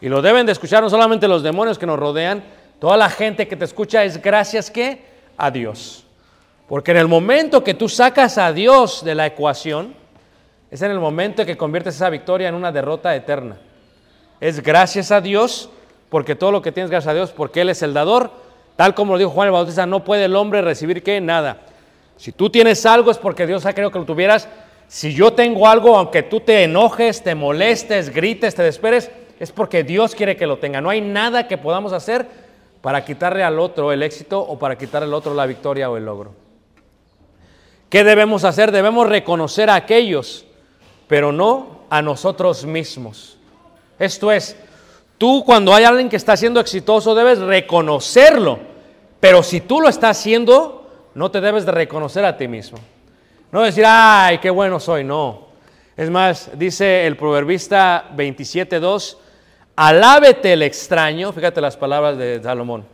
Y 0.00 0.08
lo 0.08 0.22
deben 0.22 0.46
de 0.46 0.52
escuchar 0.52 0.82
no 0.82 0.90
solamente 0.90 1.28
los 1.28 1.42
demonios 1.42 1.78
que 1.78 1.86
nos 1.86 1.98
rodean, 1.98 2.42
toda 2.78 2.96
la 2.96 3.08
gente 3.08 3.46
que 3.46 3.56
te 3.56 3.64
escucha 3.64 4.04
es 4.04 4.20
gracias 4.20 4.72
a 5.36 5.50
Dios. 5.50 6.04
Porque 6.68 6.90
en 6.92 6.96
el 6.96 7.08
momento 7.08 7.62
que 7.62 7.74
tú 7.74 7.88
sacas 7.88 8.38
a 8.38 8.52
Dios 8.52 9.04
de 9.04 9.14
la 9.14 9.26
ecuación, 9.26 9.94
es 10.70 10.80
en 10.82 10.90
el 10.90 10.98
momento 10.98 11.44
que 11.44 11.56
conviertes 11.56 11.96
esa 11.96 12.08
victoria 12.08 12.48
en 12.48 12.54
una 12.54 12.72
derrota 12.72 13.14
eterna. 13.14 13.58
Es 14.40 14.62
gracias 14.62 15.12
a 15.12 15.20
Dios, 15.20 15.70
porque 16.12 16.36
todo 16.36 16.52
lo 16.52 16.60
que 16.60 16.72
tienes 16.72 16.90
gracias 16.90 17.10
a 17.10 17.14
Dios, 17.14 17.30
porque 17.30 17.62
Él 17.62 17.70
es 17.70 17.80
el 17.80 17.94
dador, 17.94 18.30
tal 18.76 18.94
como 18.94 19.14
lo 19.14 19.18
dijo 19.18 19.30
Juan 19.30 19.46
el 19.46 19.52
Bautista, 19.52 19.86
no 19.86 20.04
puede 20.04 20.26
el 20.26 20.36
hombre 20.36 20.60
recibir 20.60 21.02
que 21.02 21.18
nada. 21.22 21.62
Si 22.18 22.32
tú 22.32 22.50
tienes 22.50 22.84
algo 22.84 23.10
es 23.10 23.16
porque 23.16 23.46
Dios 23.46 23.64
ha 23.64 23.72
querido 23.72 23.90
que 23.90 23.98
lo 23.98 24.04
tuvieras. 24.04 24.46
Si 24.88 25.14
yo 25.14 25.32
tengo 25.32 25.66
algo, 25.66 25.96
aunque 25.96 26.22
tú 26.22 26.40
te 26.40 26.64
enojes, 26.64 27.22
te 27.22 27.34
molestes, 27.34 28.12
grites, 28.12 28.54
te 28.54 28.62
desesperes, 28.62 29.10
es 29.40 29.52
porque 29.52 29.84
Dios 29.84 30.14
quiere 30.14 30.36
que 30.36 30.46
lo 30.46 30.58
tenga. 30.58 30.82
No 30.82 30.90
hay 30.90 31.00
nada 31.00 31.48
que 31.48 31.56
podamos 31.56 31.94
hacer 31.94 32.26
para 32.82 33.06
quitarle 33.06 33.42
al 33.42 33.58
otro 33.58 33.90
el 33.90 34.02
éxito 34.02 34.38
o 34.38 34.58
para 34.58 34.76
quitarle 34.76 35.06
al 35.06 35.14
otro 35.14 35.32
la 35.32 35.46
victoria 35.46 35.88
o 35.88 35.96
el 35.96 36.04
logro. 36.04 36.34
¿Qué 37.88 38.04
debemos 38.04 38.44
hacer? 38.44 38.70
Debemos 38.70 39.08
reconocer 39.08 39.70
a 39.70 39.76
aquellos, 39.76 40.44
pero 41.08 41.32
no 41.32 41.86
a 41.88 42.02
nosotros 42.02 42.66
mismos. 42.66 43.38
Esto 43.98 44.30
es, 44.30 44.58
tú 45.22 45.44
cuando 45.46 45.72
hay 45.72 45.84
alguien 45.84 46.08
que 46.08 46.16
está 46.16 46.36
siendo 46.36 46.58
exitoso 46.58 47.14
debes 47.14 47.38
reconocerlo. 47.38 48.58
Pero 49.20 49.44
si 49.44 49.60
tú 49.60 49.80
lo 49.80 49.88
estás 49.88 50.18
haciendo, 50.18 50.90
no 51.14 51.30
te 51.30 51.40
debes 51.40 51.64
de 51.64 51.70
reconocer 51.70 52.24
a 52.24 52.36
ti 52.36 52.48
mismo. 52.48 52.78
No 53.52 53.62
decir, 53.62 53.84
ay, 53.86 54.38
qué 54.38 54.50
bueno 54.50 54.80
soy, 54.80 55.04
no. 55.04 55.46
Es 55.96 56.10
más, 56.10 56.50
dice 56.58 57.06
el 57.06 57.16
proverbista 57.16 58.10
27.2, 58.16 59.16
alábete 59.76 60.54
el 60.54 60.62
extraño, 60.62 61.32
fíjate 61.32 61.60
las 61.60 61.76
palabras 61.76 62.18
de 62.18 62.42
Salomón, 62.42 62.84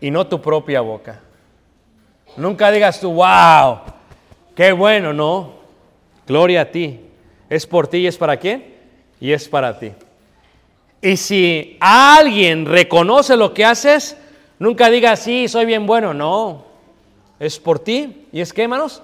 y 0.00 0.10
no 0.10 0.26
tu 0.26 0.40
propia 0.40 0.80
boca. 0.80 1.20
Nunca 2.34 2.70
digas 2.70 2.98
tú, 2.98 3.12
wow, 3.12 3.80
qué 4.56 4.72
bueno, 4.72 5.12
no. 5.12 5.52
Gloria 6.26 6.62
a 6.62 6.70
ti. 6.70 6.98
Es 7.50 7.66
por 7.66 7.88
ti 7.88 7.98
y 7.98 8.06
es 8.06 8.16
para 8.16 8.38
quién? 8.38 8.74
Y 9.20 9.32
es 9.32 9.46
para 9.50 9.78
ti. 9.78 9.92
Y 11.02 11.16
si 11.16 11.76
alguien 11.80 12.64
reconoce 12.64 13.36
lo 13.36 13.52
que 13.52 13.64
haces, 13.64 14.16
nunca 14.60 14.88
digas, 14.88 15.18
sí, 15.18 15.48
soy 15.48 15.66
bien 15.66 15.84
bueno. 15.84 16.14
No, 16.14 16.64
es 17.40 17.58
por 17.58 17.80
ti. 17.80 18.28
¿Y 18.30 18.40
es 18.40 18.52
que, 18.52 18.62
hermanos? 18.62 19.02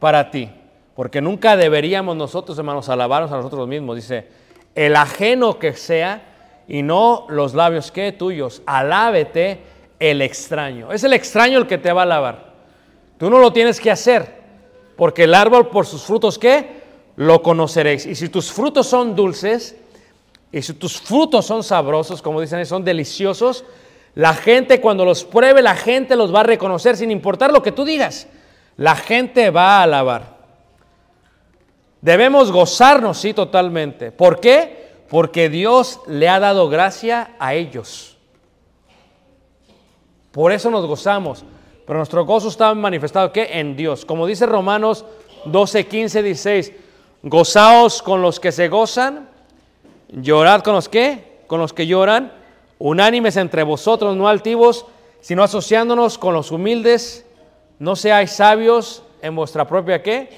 Para 0.00 0.30
ti. 0.30 0.48
Porque 0.96 1.20
nunca 1.20 1.54
deberíamos 1.56 2.16
nosotros, 2.16 2.56
hermanos, 2.56 2.88
alabarnos 2.88 3.30
a 3.30 3.36
nosotros 3.36 3.68
mismos. 3.68 3.96
Dice, 3.96 4.26
el 4.74 4.96
ajeno 4.96 5.58
que 5.58 5.74
sea 5.74 6.22
y 6.66 6.80
no 6.80 7.26
los 7.28 7.52
labios 7.52 7.92
que 7.92 8.12
tuyos. 8.12 8.62
Alábete 8.64 9.60
el 10.00 10.22
extraño. 10.22 10.92
Es 10.92 11.04
el 11.04 11.12
extraño 11.12 11.58
el 11.58 11.66
que 11.66 11.76
te 11.76 11.92
va 11.92 12.02
a 12.02 12.04
alabar. 12.04 12.54
Tú 13.18 13.28
no 13.28 13.38
lo 13.38 13.52
tienes 13.52 13.80
que 13.80 13.90
hacer. 13.90 14.42
Porque 14.96 15.24
el 15.24 15.34
árbol 15.34 15.68
por 15.68 15.84
sus 15.84 16.04
frutos, 16.04 16.38
¿qué? 16.38 16.82
Lo 17.16 17.42
conoceréis. 17.42 18.06
Y 18.06 18.14
si 18.14 18.30
tus 18.30 18.50
frutos 18.50 18.86
son 18.86 19.14
dulces, 19.14 19.76
y 20.54 20.62
si 20.62 20.72
tus 20.74 21.00
frutos 21.00 21.44
son 21.46 21.64
sabrosos, 21.64 22.22
como 22.22 22.40
dicen, 22.40 22.64
son 22.64 22.84
deliciosos, 22.84 23.64
la 24.14 24.34
gente 24.34 24.80
cuando 24.80 25.04
los 25.04 25.24
pruebe, 25.24 25.60
la 25.62 25.74
gente 25.74 26.14
los 26.14 26.32
va 26.32 26.40
a 26.40 26.44
reconocer 26.44 26.96
sin 26.96 27.10
importar 27.10 27.52
lo 27.52 27.60
que 27.60 27.72
tú 27.72 27.84
digas. 27.84 28.28
La 28.76 28.94
gente 28.94 29.50
va 29.50 29.78
a 29.78 29.82
alabar. 29.82 30.36
Debemos 32.00 32.52
gozarnos, 32.52 33.18
sí, 33.18 33.34
totalmente. 33.34 34.12
¿Por 34.12 34.38
qué? 34.38 34.92
Porque 35.08 35.48
Dios 35.48 35.98
le 36.06 36.28
ha 36.28 36.38
dado 36.38 36.68
gracia 36.68 37.34
a 37.40 37.54
ellos. 37.54 38.16
Por 40.30 40.52
eso 40.52 40.70
nos 40.70 40.86
gozamos. 40.86 41.44
Pero 41.84 41.98
nuestro 41.98 42.24
gozo 42.24 42.46
está 42.46 42.72
manifestado 42.74 43.32
¿qué? 43.32 43.58
en 43.58 43.74
Dios. 43.74 44.04
Como 44.04 44.24
dice 44.24 44.46
Romanos 44.46 45.04
12, 45.46 45.88
15, 45.88 46.22
16, 46.22 46.72
gozaos 47.24 48.00
con 48.02 48.22
los 48.22 48.38
que 48.38 48.52
se 48.52 48.68
gozan, 48.68 49.33
llorad 50.14 50.62
con 50.62 50.74
los 50.74 50.88
que, 50.88 51.42
con 51.46 51.60
los 51.60 51.72
que 51.72 51.86
lloran, 51.86 52.32
unánimes 52.78 53.36
entre 53.36 53.62
vosotros, 53.62 54.16
no 54.16 54.28
altivos, 54.28 54.86
sino 55.20 55.42
asociándonos 55.42 56.18
con 56.18 56.34
los 56.34 56.50
humildes, 56.50 57.26
no 57.78 57.96
seáis 57.96 58.32
sabios 58.32 59.02
en 59.22 59.34
vuestra 59.34 59.66
propia 59.66 60.02
qué, 60.02 60.28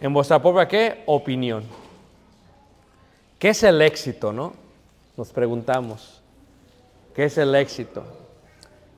en 0.00 0.12
vuestra 0.12 0.40
propia 0.40 0.68
qué, 0.68 1.02
opinión. 1.06 1.64
¿Qué 3.38 3.50
es 3.50 3.62
el 3.62 3.80
éxito, 3.82 4.32
no? 4.32 4.54
Nos 5.16 5.30
preguntamos. 5.30 6.20
¿Qué 7.14 7.24
es 7.24 7.38
el 7.38 7.54
éxito? 7.54 8.04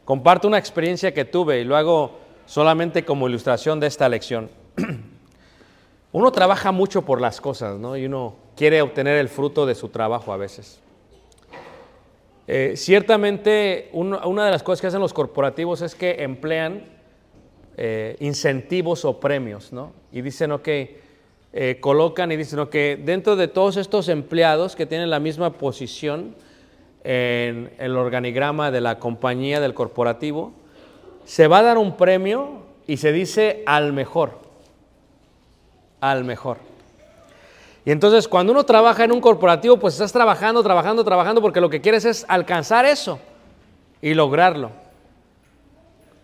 Comparto 0.05 0.49
una 0.49 0.59
experiencia 0.59 1.13
que 1.13 1.25
tuve 1.25 1.61
y 1.61 1.65
lo 1.65 1.77
hago 1.77 2.19
solamente 2.47 3.05
como 3.05 3.29
ilustración 3.29 3.81
de 3.81 3.89
esta 3.89 4.09
lección. 4.09 4.51
Uno 6.13 6.33
trabaja 6.33 6.73
mucho 6.73 7.03
por 7.03 7.21
las 7.21 7.41
cosas, 7.41 7.79
¿no? 7.79 7.97
Y 7.97 8.07
uno 8.07 8.37
quiere 8.57 8.83
obtener 8.83 9.19
el 9.19 9.29
fruto 9.29 9.67
de 9.67 9.75
su 9.75 9.89
trabajo 9.89 10.33
a 10.33 10.37
veces. 10.37 10.81
Eh, 12.49 12.75
ciertamente, 12.77 13.91
una 13.93 14.45
de 14.45 14.51
las 14.51 14.63
cosas 14.63 14.81
que 14.81 14.87
hacen 14.87 15.01
los 15.01 15.13
corporativos 15.13 15.83
es 15.83 15.95
que 15.95 16.23
emplean 16.23 16.85
eh, 17.77 18.17
incentivos 18.21 19.05
o 19.05 19.19
premios, 19.19 19.73
¿no? 19.73 19.93
Y 20.13 20.23
dicen, 20.23 20.53
ok, 20.53 20.69
eh, 20.69 21.79
colocan 21.81 22.31
y 22.33 22.37
dicen, 22.37 22.61
ok, 22.61 22.75
dentro 23.05 23.37
de 23.37 23.49
todos 23.49 23.77
estos 23.77 24.09
empleados 24.09 24.77
que 24.77 24.87
tienen 24.87 25.11
la 25.11 25.21
misma 25.21 25.55
posición 25.55 26.35
en 27.05 27.71
el 27.79 27.97
organigrama 27.97 28.71
de 28.71 28.81
la 28.81 28.99
compañía, 28.99 29.61
del 29.61 29.75
corporativo, 29.75 30.53
se 31.25 31.49
va 31.49 31.59
a 31.59 31.63
dar 31.63 31.79
un 31.79 31.97
premio 31.97 32.63
y 32.87 32.97
se 32.97 33.13
dice 33.13 33.63
al 33.67 33.93
mejor, 33.93 34.39
al 36.01 36.25
mejor. 36.25 36.76
Y 37.87 37.93
entonces 37.93 38.27
cuando 38.27 38.53
uno 38.53 38.65
trabaja 38.65 39.05
en 39.05 39.13
un 39.13 39.21
corporativo, 39.21 39.79
pues 39.79 39.95
estás 39.95 40.13
trabajando, 40.13 40.61
trabajando, 40.61 41.05
trabajando, 41.05 41.41
porque 41.41 41.61
lo 41.61 41.71
que 41.71 41.81
quieres 41.81 42.05
es 42.05 42.27
alcanzar 42.29 42.85
eso 42.85 43.21
y 44.03 44.13
lograrlo. 44.13 44.73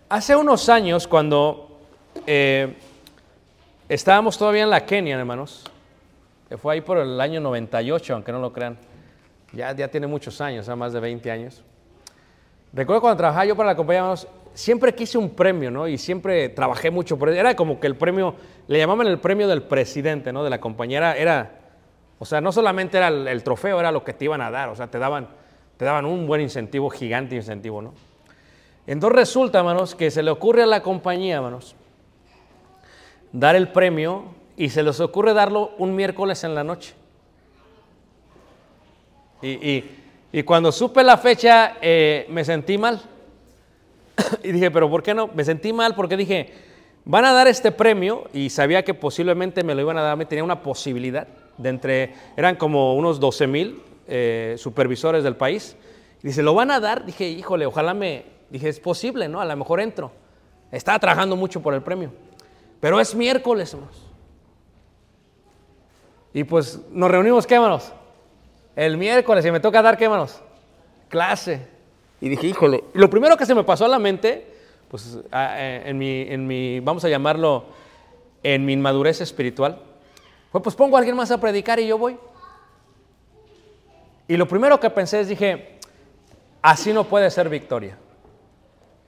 Hace 0.09 0.35
unos 0.35 0.69
años, 0.69 1.07
cuando 1.07 1.79
eh, 2.27 2.75
estábamos 3.89 4.37
todavía 4.37 4.65
en 4.65 4.71
la 4.71 4.85
Kenia, 4.85 5.17
hermanos, 5.17 5.63
que 6.49 6.59
fue 6.59 6.75
ahí 6.75 6.81
por 6.81 6.99
el 6.99 7.21
año 7.21 7.41
98, 7.41 8.13
aunque 8.13 8.33
no 8.33 8.41
lo 8.41 8.53
crean, 8.53 8.77
ya, 9.53 9.73
ya 9.73 9.87
tiene 9.87 10.09
muchos 10.09 10.41
años, 10.41 10.67
ya 10.67 10.75
más 10.75 10.93
de 10.93 10.99
20 10.99 11.31
años. 11.31 11.63
Recuerdo 12.73 13.03
cuando 13.03 13.19
trabajaba 13.19 13.45
yo 13.45 13.55
para 13.55 13.69
la 13.69 13.77
compañía, 13.77 14.01
hermanos, 14.01 14.27
siempre 14.53 14.95
quise 14.95 15.17
un 15.17 15.31
premio, 15.31 15.71
¿no? 15.71 15.87
Y 15.87 15.97
siempre 15.97 16.49
trabajé 16.49 16.91
mucho 16.91 17.17
por 17.17 17.29
Era 17.29 17.55
como 17.55 17.79
que 17.79 17.87
el 17.87 17.95
premio, 17.95 18.35
le 18.69 18.79
llamaban 18.79 19.07
el 19.07 19.19
premio 19.19 19.49
del 19.49 19.63
presidente, 19.63 20.33
¿no? 20.33 20.45
De 20.45 20.51
la 20.51 20.61
compañía. 20.61 21.17
Era, 21.17 21.59
o 22.19 22.25
sea, 22.25 22.41
no 22.41 22.53
solamente 22.53 22.97
era 22.99 23.09
el, 23.09 23.43
trofeo, 23.43 23.79
era 23.81 23.93
lo 23.93 24.05
que 24.05 24.13
te 24.13 24.25
iban 24.27 24.41
a 24.41 24.51
dar. 24.51 24.69
O 24.69 24.77
sea, 24.77 24.87
te 24.89 24.99
daban, 24.99 25.29
te 25.77 25.85
daban 25.85 26.05
un 26.07 26.27
buen 26.27 26.41
incentivo, 26.41 26.91
gigante 26.91 27.35
incentivo, 27.35 27.83
¿no? 27.83 27.95
Entonces 28.87 29.17
resulta, 29.17 29.59
hermanos, 29.59 29.95
que 29.95 30.11
se 30.11 30.23
le 30.23 30.31
ocurre 30.31 30.63
a 30.63 30.67
la 30.67 30.83
compañía, 30.83 31.37
hermanos, 31.37 31.75
dar 33.33 33.55
el 33.57 33.69
premio 33.69 34.27
y 34.57 34.69
se 34.71 34.83
les 34.83 35.01
ocurre 35.01 35.35
darlo 35.35 35.73
un 35.79 35.95
miércoles 35.95 36.43
en 36.45 36.55
la 36.55 36.65
noche. 36.65 36.95
Y, 39.41 39.49
y- 39.51 39.99
y 40.35 40.43
cuando 40.45 40.73
supe 40.73 41.05
la 41.05 41.19
fecha, 41.19 41.75
eh, 41.83 42.25
me 42.31 42.43
sentí 42.43 42.79
mal. 42.79 43.03
y 44.43 44.51
dije, 44.53 44.71
pero 44.71 44.89
¿por 44.89 45.03
qué 45.03 45.13
no? 45.13 45.29
Me 45.35 45.45
sentí 45.45 45.75
mal 45.75 45.95
porque 45.95 46.17
dije, 46.17 46.51
van 47.05 47.25
a 47.25 47.33
dar 47.33 47.49
este 47.49 47.73
premio 47.73 48.25
y 48.33 48.51
sabía 48.51 48.85
que 48.85 48.95
posiblemente 48.95 49.65
me 49.65 49.75
lo 49.75 49.81
iban 49.81 49.99
a 49.99 50.03
dar, 50.03 50.17
me 50.17 50.27
tenía 50.27 50.45
una 50.45 50.63
posibilidad 50.63 51.27
de 51.59 51.69
entre, 51.69 52.15
eran 52.37 52.57
como 52.57 52.95
unos 52.95 53.21
12 53.21 53.47
mil 53.47 53.83
eh, 54.09 54.57
supervisores 54.59 55.25
del 55.25 55.37
país. 55.37 55.77
Dice, 56.23 56.43
¿lo 56.43 56.55
van 56.55 56.71
a 56.71 56.81
dar? 56.81 57.05
Dije, 57.05 57.29
híjole, 57.29 57.67
ojalá 57.67 57.95
me, 57.95 58.25
dije, 58.51 58.69
es 58.69 58.81
posible, 58.81 59.29
¿no? 59.29 59.41
A 59.41 59.45
lo 59.45 59.57
mejor 59.57 59.81
entro. 59.81 60.13
Estaba 60.71 60.99
trabajando 60.99 61.37
mucho 61.37 61.61
por 61.61 61.75
el 61.75 61.83
premio. 61.83 62.13
Pero 62.81 63.01
es 63.01 63.15
miércoles, 63.15 63.73
hermanos. 63.73 64.03
Y 66.33 66.45
pues 66.45 66.81
nos 66.91 67.11
reunimos, 67.11 67.47
¿qué, 67.47 67.55
hermanos? 67.55 67.93
El 68.75 68.97
miércoles 68.97 69.45
y 69.45 69.51
me 69.51 69.61
toca 69.61 69.83
dar, 69.83 69.99
¿qué, 69.99 70.05
hermanos? 70.05 70.41
Clase. 71.09 71.67
Y 72.21 72.29
dije, 72.29 72.47
híjole. 72.47 72.85
Lo 72.95 73.11
primero 73.11 73.37
que 73.37 73.45
se 73.45 73.55
me 73.55 73.65
pasó 73.65 73.85
a 73.85 73.89
la 73.89 73.99
mente, 73.99 74.52
pues 74.93 75.19
a- 75.33 75.57
eh, 75.59 75.83
en, 75.87 75.99
mi, 75.99 76.21
en 76.29 76.47
mi, 76.47 76.79
vamos 76.81 77.03
a 77.05 77.09
llamarlo, 77.09 77.65
en 78.45 78.65
mi 78.65 78.75
inmadurez 78.75 79.21
espiritual, 79.23 79.81
fue 80.53 80.63
pues 80.63 80.77
pongo 80.77 80.97
a 80.97 80.99
alguien 81.01 81.17
más 81.17 81.31
a 81.31 81.41
predicar 81.41 81.81
y 81.81 81.87
yo 81.89 81.97
voy. 81.99 82.17
Y 84.29 84.37
lo 84.37 84.47
primero 84.47 84.79
que 84.79 84.91
pensé 84.91 85.21
es, 85.21 85.29
dije, 85.29 85.79
así 86.61 86.93
no 86.93 87.05
puede 87.05 87.31
ser 87.31 87.49
victoria. 87.49 87.97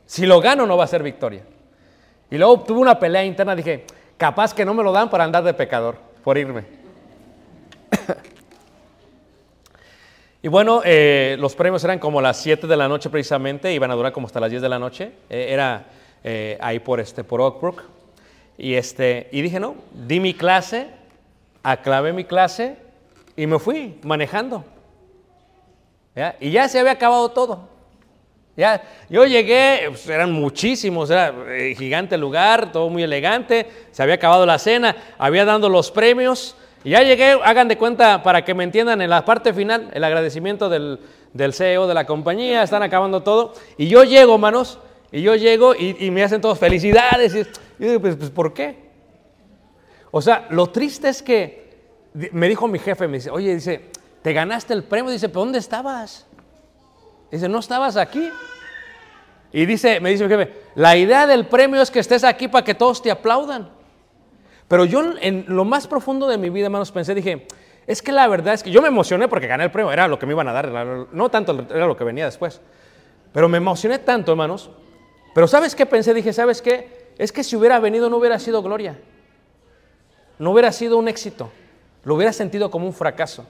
Si 0.07 0.27
lo 0.27 0.41
gano 0.41 0.67
no 0.67 0.77
va 0.77 0.85
a 0.85 0.89
ser 0.89 1.03
victoria. 1.03 1.45
Y 2.31 2.39
luego 2.39 2.61
tuve 2.61 2.81
una 2.81 2.99
pelea 2.99 3.23
interna, 3.25 3.55
dije, 3.55 3.85
capaz 4.17 4.55
que 4.55 4.65
no 4.65 4.73
me 4.75 4.83
lo 4.83 4.91
dan 4.91 5.11
para 5.11 5.25
andar 5.25 5.45
de 5.45 5.55
pecador, 5.55 5.99
por 6.25 6.37
irme. 6.39 6.65
Y 10.45 10.49
bueno, 10.49 10.83
eh, 10.85 11.37
los 11.41 11.55
premios 11.55 11.83
eran 11.85 11.99
como 11.99 12.21
las 12.21 12.37
7 12.43 12.67
de 12.67 12.77
la 12.77 12.87
noche 12.87 13.09
precisamente, 13.09 13.73
iban 13.73 13.91
a 13.91 13.95
durar 13.95 14.13
como 14.13 14.27
hasta 14.27 14.41
las 14.41 14.51
10 14.51 14.61
de 14.61 14.69
la 14.69 14.79
noche. 14.79 15.13
Eh, 15.31 15.47
era 15.49 15.87
eh, 16.23 16.59
ahí 16.61 16.81
por, 16.81 17.01
este, 17.01 17.25
por 17.25 17.41
Oak 17.41 17.63
Brook. 17.63 17.83
Y, 18.59 18.75
este, 18.75 19.31
y 19.33 19.41
dije, 19.41 19.59
no, 19.59 19.75
di 19.95 20.21
mi 20.21 20.35
clase, 20.35 20.89
aclavé 21.63 22.13
mi 22.13 22.25
clase 22.25 22.77
y 23.35 23.47
me 23.47 23.59
fui 23.59 23.99
manejando. 24.03 24.67
Y 26.41 26.51
ya 26.51 26.69
se 26.69 26.79
había 26.79 26.93
acabado 26.93 27.31
todo. 27.31 27.67
Ya, 28.55 28.83
yo 29.09 29.25
llegué, 29.25 29.87
pues, 29.89 30.07
eran 30.11 30.31
muchísimos, 30.31 31.09
era 31.09 31.35
eh, 31.49 31.75
gigante 31.75 32.17
el 32.17 32.21
lugar, 32.21 32.71
todo 32.71 32.91
muy 32.91 33.03
elegante, 33.03 33.67
se 33.93 34.03
había 34.03 34.17
acabado 34.17 34.45
la 34.45 34.59
cena, 34.59 34.95
había 35.17 35.47
dando 35.47 35.71
los 35.71 35.91
premios, 35.91 36.55
y 36.85 36.91
ya 36.91 37.03
llegué, 37.03 37.33
hagan 37.43 37.67
de 37.67 37.79
cuenta, 37.79 38.23
para 38.23 38.45
que 38.45 38.53
me 38.53 38.63
entiendan, 38.63 39.01
en 39.01 39.09
la 39.09 39.25
parte 39.25 39.55
final, 39.55 39.91
el 39.95 40.05
agradecimiento 40.05 40.69
del, 40.69 41.01
del 41.33 41.55
CEO 41.55 41.87
de 41.87 41.95
la 41.95 42.05
compañía, 42.05 42.63
están 42.63 42.83
acabando 42.83 43.23
todo, 43.23 43.55
y 43.79 43.89
yo 43.89 44.05
llego, 44.05 44.37
manos, 44.37 44.79
y 45.11 45.23
yo 45.23 45.35
llego 45.35 45.75
y, 45.75 46.11
me 46.11 46.23
hacen 46.23 46.43
todos 46.43 46.59
felicidades, 46.59 47.35
y, 47.35 47.41
y 47.83 47.87
digo, 47.87 48.01
pues, 48.01 48.17
pues, 48.17 48.31
¿por 48.31 48.53
qué? 48.53 48.85
O 50.11 50.21
sea, 50.21 50.47
lo 50.51 50.69
triste 50.69 51.09
es 51.09 51.23
que, 51.23 51.65
me 52.33 52.49
dijo 52.49 52.69
mi 52.69 52.79
jefe, 52.79 53.09
me 53.09 53.17
dice, 53.17 53.31
oye, 53.31 53.55
dice, 53.55 53.87
te 54.21 54.33
ganaste 54.35 54.75
el 54.75 54.85
premio, 54.85 55.11
dice, 55.11 55.29
¿pero 55.31 55.41
dónde 55.41 55.59
estabas? 55.59 56.27
Dice, 57.31 57.49
¿no 57.49 57.61
estabas 57.61 57.97
aquí? 57.97 58.31
Y 59.53 59.65
dice, 59.67 60.01
me 60.01 60.11
dice 60.11 60.25
mi 60.25 60.31
jefe, 60.31 60.53
la 60.75 60.97
idea 60.97 61.27
del 61.27 61.47
premio 61.47 61.81
es 61.81 61.91
que 61.91 62.01
estés 62.01 62.25
aquí 62.25 62.47
para 62.47 62.65
que 62.65 62.75
todos 62.75 63.01
te 63.01 63.11
aplaudan. 63.11 63.71
Pero 64.69 64.85
yo 64.85 65.03
en 65.21 65.45
lo 65.49 65.65
más 65.65 65.87
profundo 65.87 66.27
de 66.27 66.39
mi 66.39 66.51
vida, 66.51 66.67
hermanos, 66.67 66.91
pensé, 66.91 67.15
dije, 67.15 67.47
es 67.87 68.01
que 68.03 68.13
la 68.13 68.27
verdad 68.29 68.55
es 68.55 68.63
que 68.63 68.71
yo 68.71 68.81
me 68.81 68.89
emocioné 68.89 69.29
porque 69.29 69.47
gané 69.47 69.65
el 69.65 69.71
premio, 69.71 69.93
era 69.93 70.09
lo 70.09 70.19
que 70.19 70.27
me 70.27 70.33
iban 70.33 70.49
a 70.49 70.53
dar, 70.53 70.69
no 71.13 71.29
tanto 71.31 71.67
era 71.71 71.87
lo 71.87 71.97
que 71.97 72.05
venía 72.05 72.25
después. 72.25 72.61
Pero 73.33 73.49
me 73.49 73.59
emocioné 73.59 73.99
tanto, 73.99 74.33
hermanos. 74.33 74.71
Pero 75.35 75.47
¿sabes 75.49 75.75
qué 75.75 75.85
pensé? 75.87 76.15
Dije, 76.15 76.33
¿sabes 76.33 76.63
qué? 76.63 77.11
Es 77.19 77.33
que 77.33 77.43
si 77.45 77.57
hubiera 77.57 77.79
venido 77.81 78.09
no 78.09 78.17
hubiera 78.17 78.39
sido 78.39 78.63
gloria. 78.63 78.99
No 80.39 80.51
hubiera 80.53 80.73
sido 80.73 80.97
un 80.99 81.09
éxito. 81.09 81.51
Lo 82.05 82.15
hubiera 82.15 82.33
sentido 82.33 82.71
como 82.71 82.87
un 82.87 82.93
fracaso. 82.93 83.45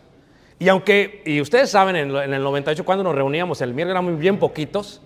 Y 0.59 0.69
aunque, 0.69 1.23
y 1.27 1.41
ustedes 1.41 1.71
saben, 1.71 1.97
en, 1.97 2.11
el 2.33 2.43
98 2.43 2.85
cuando 2.85 3.05
nos 3.05 3.15
reuníamos, 3.15 3.61
el 3.61 3.75
miércoles 3.75 3.93
éramos 3.95 4.19
bien 4.19 4.39
poquitos. 4.39 5.01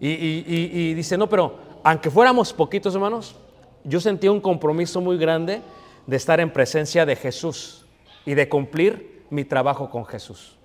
Y, 0.00 0.08
y- 0.10 0.44
y- 0.46 0.80
y 0.90 0.94
dice, 0.94 1.16
no, 1.16 1.28
pero 1.28 1.58
aunque 1.82 2.10
fuéramos 2.10 2.52
poquitos, 2.52 2.94
hermanos, 2.94 3.36
yo 3.84 4.00
sentía 4.00 4.32
un 4.32 4.40
compromiso 4.40 5.00
muy 5.00 5.18
grande 5.18 5.62
de 6.06 6.16
estar 6.16 6.40
en 6.40 6.52
presencia 6.52 7.06
de 7.06 7.16
Jesús 7.16 7.86
y 8.24 8.34
de 8.34 8.48
cumplir 8.48 9.24
mi 9.30 9.44
trabajo 9.44 9.90
con 9.90 10.04
Jesús. 10.04 10.56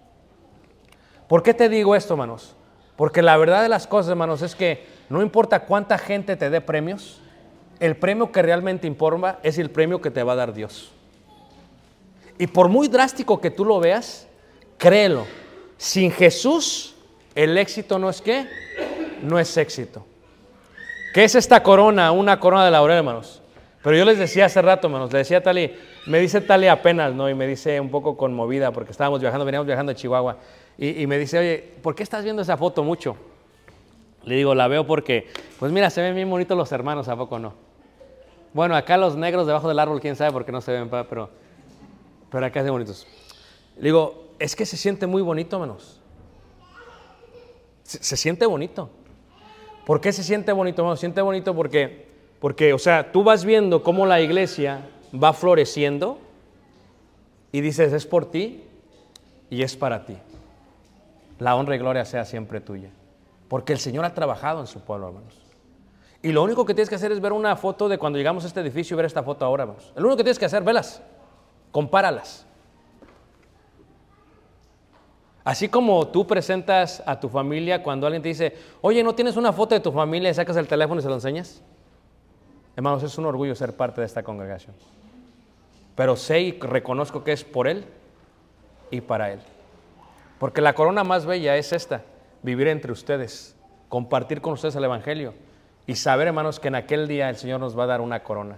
¿Por 1.27 1.43
qué 1.43 1.53
te 1.53 1.69
digo 1.69 1.95
esto, 1.95 2.13
hermanos? 2.13 2.55
Porque 2.95 3.21
la 3.21 3.37
verdad 3.37 3.61
de 3.61 3.69
las 3.69 3.87
cosas, 3.87 4.11
hermanos, 4.11 4.41
es 4.41 4.55
que 4.55 4.85
no 5.09 5.21
importa 5.21 5.65
cuánta 5.65 5.97
gente 5.97 6.35
te 6.35 6.49
dé 6.49 6.61
premios, 6.61 7.21
el 7.79 7.95
premio 7.95 8.31
que 8.31 8.41
realmente 8.41 8.87
importa 8.87 9.39
es 9.43 9.57
el 9.57 9.69
premio 9.69 10.01
que 10.01 10.11
te 10.11 10.23
va 10.23 10.33
a 10.33 10.37
dar 10.37 10.53
Dios. 10.53 10.91
Y 12.39 12.47
por 12.47 12.69
muy 12.69 12.87
drástico 12.87 13.39
que 13.39 13.51
tú 13.51 13.65
lo 13.65 13.79
veas, 13.79 14.27
créelo, 14.77 15.25
sin 15.77 16.11
Jesús 16.11 16.95
el 17.35 17.57
éxito 17.57 17.99
no 17.99 18.09
es 18.09 18.21
qué, 18.21 18.47
no 19.21 19.37
es 19.37 19.55
éxito. 19.57 20.05
¿Qué 21.17 21.23
es 21.23 21.33
esta 21.33 21.63
corona? 21.63 22.11
Una 22.11 22.39
corona 22.39 22.63
de 22.63 22.69
laurel, 22.69 22.97
hermanos. 22.97 23.41
Pero 23.81 23.97
yo 23.97 24.05
les 24.05 24.19
decía 24.19 24.45
hace 24.45 24.61
rato, 24.61 24.85
hermanos, 24.85 25.11
le 25.11 25.17
decía 25.17 25.39
a 25.39 25.41
Tali, 25.41 25.75
me 26.05 26.19
dice 26.19 26.41
Tali 26.41 26.67
apenas, 26.67 27.11
¿no? 27.11 27.27
Y 27.27 27.33
me 27.33 27.47
dice 27.47 27.79
un 27.79 27.89
poco 27.89 28.15
conmovida 28.15 28.71
porque 28.71 28.91
estábamos 28.91 29.19
viajando, 29.19 29.43
veníamos 29.43 29.65
viajando 29.65 29.93
a 29.93 29.95
Chihuahua. 29.95 30.37
Y, 30.77 31.07
me 31.07 31.17
dice, 31.17 31.39
oye, 31.39 31.73
¿por 31.81 31.95
qué 31.95 32.03
estás 32.03 32.23
viendo 32.23 32.43
esa 32.43 32.55
foto 32.55 32.83
mucho? 32.83 33.17
Le 34.25 34.35
digo, 34.35 34.53
la 34.53 34.67
veo 34.67 34.85
porque, 34.85 35.27
pues 35.57 35.71
mira, 35.71 35.89
se 35.89 36.03
ven 36.03 36.13
bien 36.13 36.29
bonitos 36.29 36.55
los 36.55 36.71
hermanos, 36.71 37.07
¿a 37.07 37.15
poco 37.15 37.39
no? 37.39 37.55
Bueno, 38.53 38.75
acá 38.75 38.95
los 38.95 39.17
negros 39.17 39.47
debajo 39.47 39.67
del 39.67 39.79
árbol, 39.79 39.99
quién 39.99 40.15
sabe 40.15 40.31
por 40.31 40.45
qué 40.45 40.51
no 40.51 40.61
se 40.61 40.71
ven, 40.71 40.87
pero, 40.87 41.31
pero 42.29 42.45
acá 42.45 42.59
se 42.59 42.65
ven 42.65 42.73
bonitos. 42.73 43.07
Le 43.77 43.85
digo, 43.85 44.33
es 44.37 44.55
que 44.55 44.67
se 44.67 44.77
siente 44.77 45.07
muy 45.07 45.23
bonito, 45.23 45.55
hermanos. 45.55 45.99
Se 47.81 48.15
siente 48.17 48.45
bonito. 48.45 48.91
¿Por 49.87 50.01
qué 50.01 50.11
se 50.11 50.21
siente 50.21 50.51
bonito, 50.51 50.81
hermano? 50.81 50.97
Se 50.97 50.99
siente 50.99 51.21
bonito 51.21 51.55
porque, 51.55 52.07
porque, 52.41 52.73
o 52.73 52.77
sea, 52.77 53.13
tú 53.13 53.23
vas 53.23 53.45
viendo 53.45 53.83
cómo 53.83 54.05
la 54.05 54.19
iglesia 54.19 54.81
va 55.15 55.31
floreciendo 55.31 56.19
y 57.53 57.61
dices, 57.61 57.93
es 57.93 58.05
por 58.05 58.29
ti 58.29 58.65
y 59.49 59.63
es 59.63 59.77
para 59.77 60.05
ti. 60.05 60.17
La 61.39 61.55
honra 61.55 61.77
y 61.77 61.79
gloria 61.79 62.03
sea 62.03 62.25
siempre 62.25 62.59
tuya. 62.59 62.89
Porque 63.47 63.71
el 63.71 63.79
Señor 63.79 64.03
ha 64.03 64.13
trabajado 64.13 64.59
en 64.59 64.67
su 64.67 64.81
pueblo, 64.81 65.07
hermanos. 65.07 65.39
Y 66.21 66.33
lo 66.33 66.43
único 66.43 66.65
que 66.65 66.73
tienes 66.73 66.89
que 66.89 66.95
hacer 66.95 67.13
es 67.13 67.21
ver 67.21 67.31
una 67.31 67.55
foto 67.55 67.87
de 67.87 67.97
cuando 67.97 68.17
llegamos 68.17 68.43
a 68.43 68.47
este 68.47 68.59
edificio 68.59 68.93
y 68.93 68.97
ver 68.97 69.05
esta 69.05 69.23
foto 69.23 69.45
ahora, 69.45 69.63
hermanos. 69.63 69.93
Lo 69.95 70.01
único 70.01 70.17
que 70.17 70.23
tienes 70.23 70.37
que 70.37 70.47
hacer, 70.47 70.63
velas, 70.63 71.01
compáralas. 71.71 72.45
Así 75.47 75.69
como 75.69 76.05
tú 76.09 76.27
presentas 76.27 77.01
a 77.05 77.17
tu 77.17 77.29
familia 77.29 77.81
cuando 77.81 78.05
alguien 78.05 78.21
te 78.21 78.27
dice, 78.27 78.53
oye, 78.81 79.01
¿no 79.01 79.15
tienes 79.15 79.37
una 79.37 79.53
foto 79.53 79.75
de 79.75 79.79
tu 79.79 79.93
familia 79.93 80.29
y 80.29 80.33
sacas 80.33 80.57
el 80.57 80.67
teléfono 80.67 80.99
y 80.99 81.03
se 81.03 81.07
lo 81.07 81.15
enseñas? 81.15 81.63
Hermanos, 82.75 83.01
es 83.03 83.17
un 83.17 83.25
orgullo 83.27 83.55
ser 83.55 83.73
parte 83.73 84.01
de 84.01 84.07
esta 84.07 84.23
congregación. 84.23 84.75
Pero 85.95 86.17
sé 86.17 86.41
y 86.41 86.51
reconozco 86.59 87.23
que 87.23 87.31
es 87.31 87.45
por 87.45 87.69
Él 87.69 87.85
y 88.91 88.99
para 88.99 89.31
Él. 89.31 89.39
Porque 90.37 90.59
la 90.59 90.73
corona 90.73 91.05
más 91.05 91.25
bella 91.25 91.55
es 91.55 91.71
esta, 91.71 92.03
vivir 92.43 92.67
entre 92.67 92.91
ustedes, 92.91 93.55
compartir 93.87 94.41
con 94.41 94.51
ustedes 94.51 94.75
el 94.75 94.83
Evangelio 94.83 95.33
y 95.85 95.95
saber, 95.95 96.27
hermanos, 96.27 96.59
que 96.59 96.67
en 96.67 96.75
aquel 96.75 97.07
día 97.07 97.29
el 97.29 97.37
Señor 97.37 97.61
nos 97.61 97.79
va 97.79 97.85
a 97.85 97.87
dar 97.87 98.01
una 98.01 98.21
corona. 98.21 98.57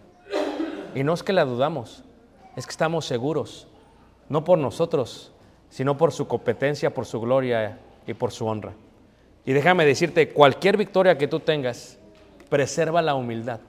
Y 0.95 1.04
no 1.04 1.13
es 1.13 1.21
que 1.21 1.34
la 1.34 1.45
dudamos, 1.45 2.04
es 2.56 2.65
que 2.65 2.71
estamos 2.71 3.06
seguros, 3.06 3.67
no 4.28 4.43
por 4.43 4.58
nosotros, 4.58 5.34
sino 5.69 5.97
por 5.97 6.12
su 6.12 6.27
competencia, 6.27 6.93
por 6.93 7.05
su 7.05 7.19
gloria 7.21 7.77
y 8.08 8.13
por 8.13 8.32
su 8.32 8.45
honra. 8.45 8.73
Y 9.45 9.53
déjame 9.53 9.86
decirte, 9.86 10.29
cualquier 10.29 10.77
victoria 10.77 11.17
que 11.17 11.27
tú 11.27 11.39
tengas, 11.39 11.97
preserva 12.49 13.01
la 13.01 13.15
humildad 13.15 13.60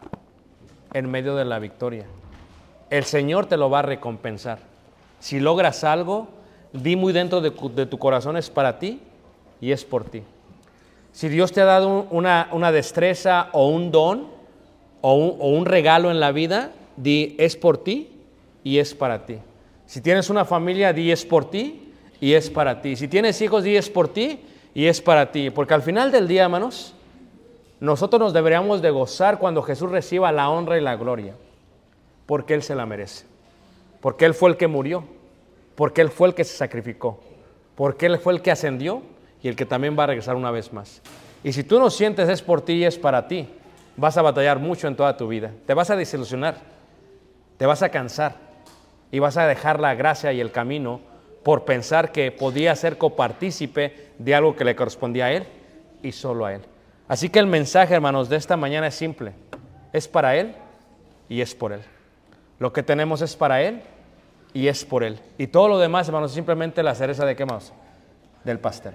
en 0.93 1.11
medio 1.11 1.37
de 1.37 1.45
la 1.45 1.59
victoria. 1.59 2.07
El 2.91 3.05
Señor 3.05 3.47
te 3.47 3.57
lo 3.57 3.71
va 3.71 3.81
a 3.81 3.83
recompensar. 3.83 4.59
Si 5.21 5.39
logras 5.39 5.85
algo, 5.85 6.29
di 6.73 6.97
muy 6.97 7.13
dentro 7.13 7.41
de, 7.41 7.51
tu 7.87 7.99
corazón 7.99 8.37
es 8.37 8.51
para 8.51 8.79
ti 8.79 9.01
y 9.61 9.73
es 9.73 9.85
por 9.85 10.05
ti. 10.05 10.23
Si 11.13 11.29
Dios 11.29 11.53
te 11.53 11.61
ha 11.61 11.65
dado 11.67 11.89
un- 11.89 12.07
una, 12.11 12.49
una 12.53 12.73
destreza 12.73 13.49
o 13.53 13.69
un 13.69 13.91
don 13.91 14.29
o 15.03 15.15
un, 15.15 15.37
o 15.41 15.49
un 15.51 15.67
regalo 15.67 16.11
en 16.11 16.21
la 16.21 16.33
vida, 16.33 16.73
di 16.97 17.37
es 17.39 17.57
por 17.57 17.79
ti 17.79 18.11
y 18.65 18.79
es 18.79 18.95
para 18.95 19.27
ti. 19.27 19.39
Si 19.87 20.01
tienes 20.01 20.31
una 20.31 20.45
familia, 20.45 20.93
di 20.93 21.11
es 21.11 21.25
por 21.25 21.51
ti 21.51 21.90
y 22.21 22.35
es 22.35 22.51
para 22.51 22.83
ti. 22.83 22.97
Si 22.97 23.09
tienes 23.09 23.41
hijos, 23.41 23.65
di 23.65 23.77
es 23.77 23.89
por 23.89 24.09
ti 24.09 24.41
y 24.75 24.87
es 24.87 25.01
para 25.01 25.33
ti. 25.33 25.51
Porque 25.51 25.75
al 25.75 25.83
final 25.83 26.13
del 26.13 26.29
día, 26.29 26.45
hermanos, 26.45 26.95
nosotros 27.81 28.21
nos 28.21 28.33
deberíamos 28.33 28.83
de 28.83 28.91
gozar 28.91 29.39
cuando 29.39 29.63
Jesús 29.63 29.91
reciba 29.91 30.31
la 30.33 30.51
honra 30.51 30.79
y 30.79 30.83
la 30.83 30.97
gloria, 30.97 31.35
porque 32.27 32.55
Él 32.55 32.63
se 32.63 32.75
la 32.75 32.85
merece, 32.85 33.25
porque 34.01 34.27
Él 34.27 34.35
fue 34.35 34.51
el 34.51 34.57
que 34.57 34.67
murió, 34.67 35.05
porque 35.75 36.03
Él 36.03 36.11
fue 36.11 36.29
el 36.29 36.35
que 36.35 36.45
se 36.45 36.57
sacrificó, 36.57 37.21
porque 37.75 38.07
Él 38.07 38.19
fue 38.19 38.35
el 38.35 38.43
que 38.43 38.51
ascendió 38.51 39.03
y 39.43 39.49
el 39.49 39.57
que 39.57 39.65
también 39.65 39.99
va 39.99 40.05
a 40.05 40.09
regresar 40.09 40.37
una 40.37 40.51
vez 40.51 40.75
más. 40.75 41.01
Y 41.43 41.55
si 41.55 41.65
tú 41.65 41.79
no 41.79 41.89
sientes 41.89 42.29
es 42.29 42.43
por 42.43 42.61
ti 42.61 42.75
y 42.75 42.85
es 42.85 42.99
para 42.99 43.27
ti, 43.27 43.49
vas 43.97 44.19
a 44.19 44.23
batallar 44.23 44.59
mucho 44.59 44.87
en 44.87 44.95
toda 44.95 45.17
tu 45.17 45.27
vida, 45.27 45.53
te 45.65 45.73
vas 45.73 45.89
a 45.89 45.97
desilusionar, 45.97 46.59
te 47.57 47.65
vas 47.65 47.83
a 47.83 47.89
cansar. 47.89 48.51
Y 49.13 49.19
vas 49.19 49.37
a 49.37 49.47
dejar 49.47 49.81
la 49.81 49.97
gracia 49.97 50.33
y 50.33 50.41
el 50.41 50.53
camino 50.53 51.01
por 51.43 51.65
pensar 51.65 52.13
que 52.13 52.31
podía 52.33 52.75
ser 52.77 52.99
copartícipe 52.99 54.11
de 54.19 54.35
algo 54.35 54.57
que 54.57 54.65
le 54.65 54.77
correspondía 54.77 55.27
a 55.27 55.33
Él 55.33 55.47
y 56.03 56.13
solo 56.13 56.47
a 56.47 56.55
Él. 56.55 56.63
Así 57.09 57.29
que 57.29 57.39
el 57.39 57.47
mensaje, 57.47 57.95
hermanos, 57.95 58.29
de 58.29 58.37
esta 58.37 58.57
mañana 58.57 58.87
es 58.87 58.95
simple. 58.95 59.33
Es 59.93 60.07
para 60.07 60.37
Él 60.37 60.55
y 61.29 61.41
es 61.41 61.55
por 61.55 61.73
Él. 61.73 61.81
Lo 62.59 62.73
que 62.73 62.83
tenemos 62.83 63.23
es 63.23 63.37
para 63.37 63.63
Él 63.63 63.83
y 64.53 64.69
es 64.69 64.85
por 64.85 65.03
Él. 65.03 65.19
Y 65.39 65.47
todo 65.47 65.69
lo 65.69 65.79
demás, 65.79 66.07
hermanos, 66.07 66.31
es 66.31 66.35
simplemente 66.35 66.83
la 66.83 66.95
cereza 66.95 67.25
de 67.25 67.35
qué 67.35 67.47
más? 67.47 67.73
Del 68.45 68.59
pastel. 68.59 68.95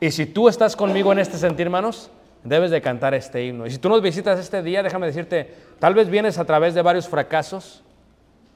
Y 0.00 0.10
si 0.10 0.26
tú 0.26 0.48
estás 0.48 0.76
conmigo 0.76 1.12
en 1.12 1.20
este 1.20 1.38
sentir, 1.38 1.66
hermanos, 1.66 2.10
debes 2.44 2.70
de 2.70 2.82
cantar 2.82 3.14
este 3.14 3.44
himno. 3.44 3.66
Y 3.66 3.70
si 3.70 3.78
tú 3.78 3.88
nos 3.88 4.02
visitas 4.02 4.38
este 4.38 4.62
día, 4.62 4.82
déjame 4.82 5.06
decirte, 5.06 5.54
tal 5.78 5.94
vez 5.94 6.08
vienes 6.08 6.38
a 6.38 6.44
través 6.44 6.74
de 6.74 6.82
varios 6.82 7.08
fracasos, 7.08 7.82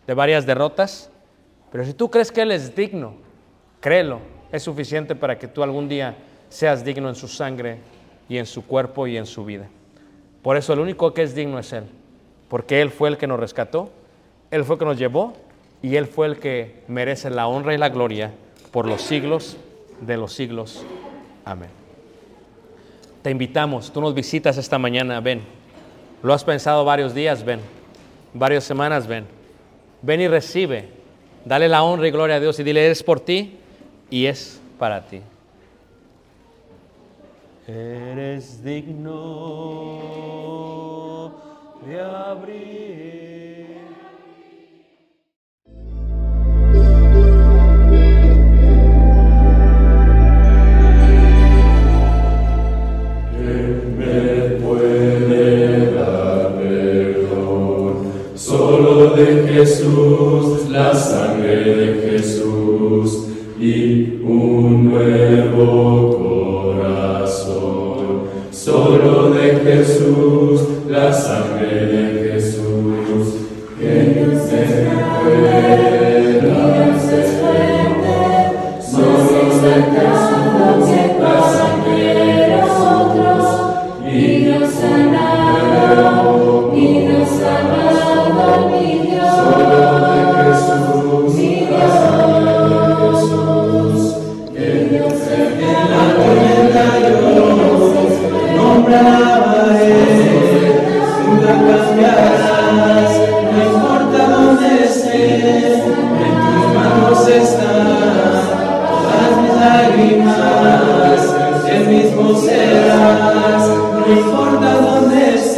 de 0.06 0.14
varias 0.14 0.46
derrotas, 0.46 1.10
pero 1.70 1.84
si 1.84 1.94
tú 1.94 2.10
crees 2.10 2.32
que 2.32 2.42
Él 2.42 2.52
es 2.52 2.74
digno, 2.74 3.14
créelo, 3.80 4.20
es 4.52 4.62
suficiente 4.62 5.14
para 5.14 5.38
que 5.38 5.48
tú 5.48 5.62
algún 5.62 5.88
día 5.88 6.16
seas 6.48 6.84
digno 6.84 7.08
en 7.08 7.14
su 7.14 7.28
sangre 7.28 7.78
y 8.28 8.38
en 8.38 8.46
su 8.46 8.66
cuerpo 8.66 9.06
y 9.06 9.16
en 9.16 9.26
su 9.26 9.44
vida. 9.44 9.68
Por 10.42 10.56
eso 10.56 10.72
el 10.72 10.80
único 10.80 11.14
que 11.14 11.22
es 11.22 11.34
digno 11.34 11.58
es 11.58 11.72
Él, 11.72 11.84
porque 12.48 12.80
Él 12.80 12.90
fue 12.90 13.08
el 13.08 13.18
que 13.18 13.26
nos 13.26 13.38
rescató, 13.38 13.90
Él 14.50 14.64
fue 14.64 14.74
el 14.74 14.78
que 14.80 14.84
nos 14.84 14.98
llevó 14.98 15.34
y 15.82 15.96
Él 15.96 16.06
fue 16.06 16.26
el 16.26 16.38
que 16.38 16.82
merece 16.88 17.30
la 17.30 17.46
honra 17.46 17.74
y 17.74 17.78
la 17.78 17.88
gloria 17.88 18.32
por 18.70 18.86
los 18.86 19.02
siglos 19.02 19.56
de 20.00 20.16
los 20.16 20.32
siglos. 20.32 20.84
Amén. 21.44 21.70
Te 23.22 23.30
invitamos, 23.30 23.92
tú 23.92 24.00
nos 24.00 24.14
visitas 24.14 24.56
esta 24.56 24.78
mañana, 24.78 25.20
ven. 25.20 25.42
Lo 26.22 26.32
has 26.32 26.44
pensado 26.44 26.84
varios 26.84 27.14
días, 27.14 27.44
ven. 27.44 27.60
Varias 28.32 28.64
semanas, 28.64 29.06
ven. 29.06 29.26
Ven 30.02 30.20
y 30.20 30.28
recibe. 30.28 30.99
Dale 31.44 31.68
la 31.68 31.82
honra 31.82 32.08
y 32.08 32.10
gloria 32.10 32.36
a 32.36 32.40
Dios 32.40 32.58
y 32.60 32.62
dile, 32.62 32.90
es 32.90 33.02
por 33.02 33.20
ti 33.20 33.56
y 34.10 34.26
es 34.26 34.60
para 34.78 35.00
ti. 35.06 35.20
Eres 37.66 38.62
digno 38.64 39.20
de 41.86 42.00
abrir. 42.00 43.29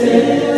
Dónde 0.05 0.52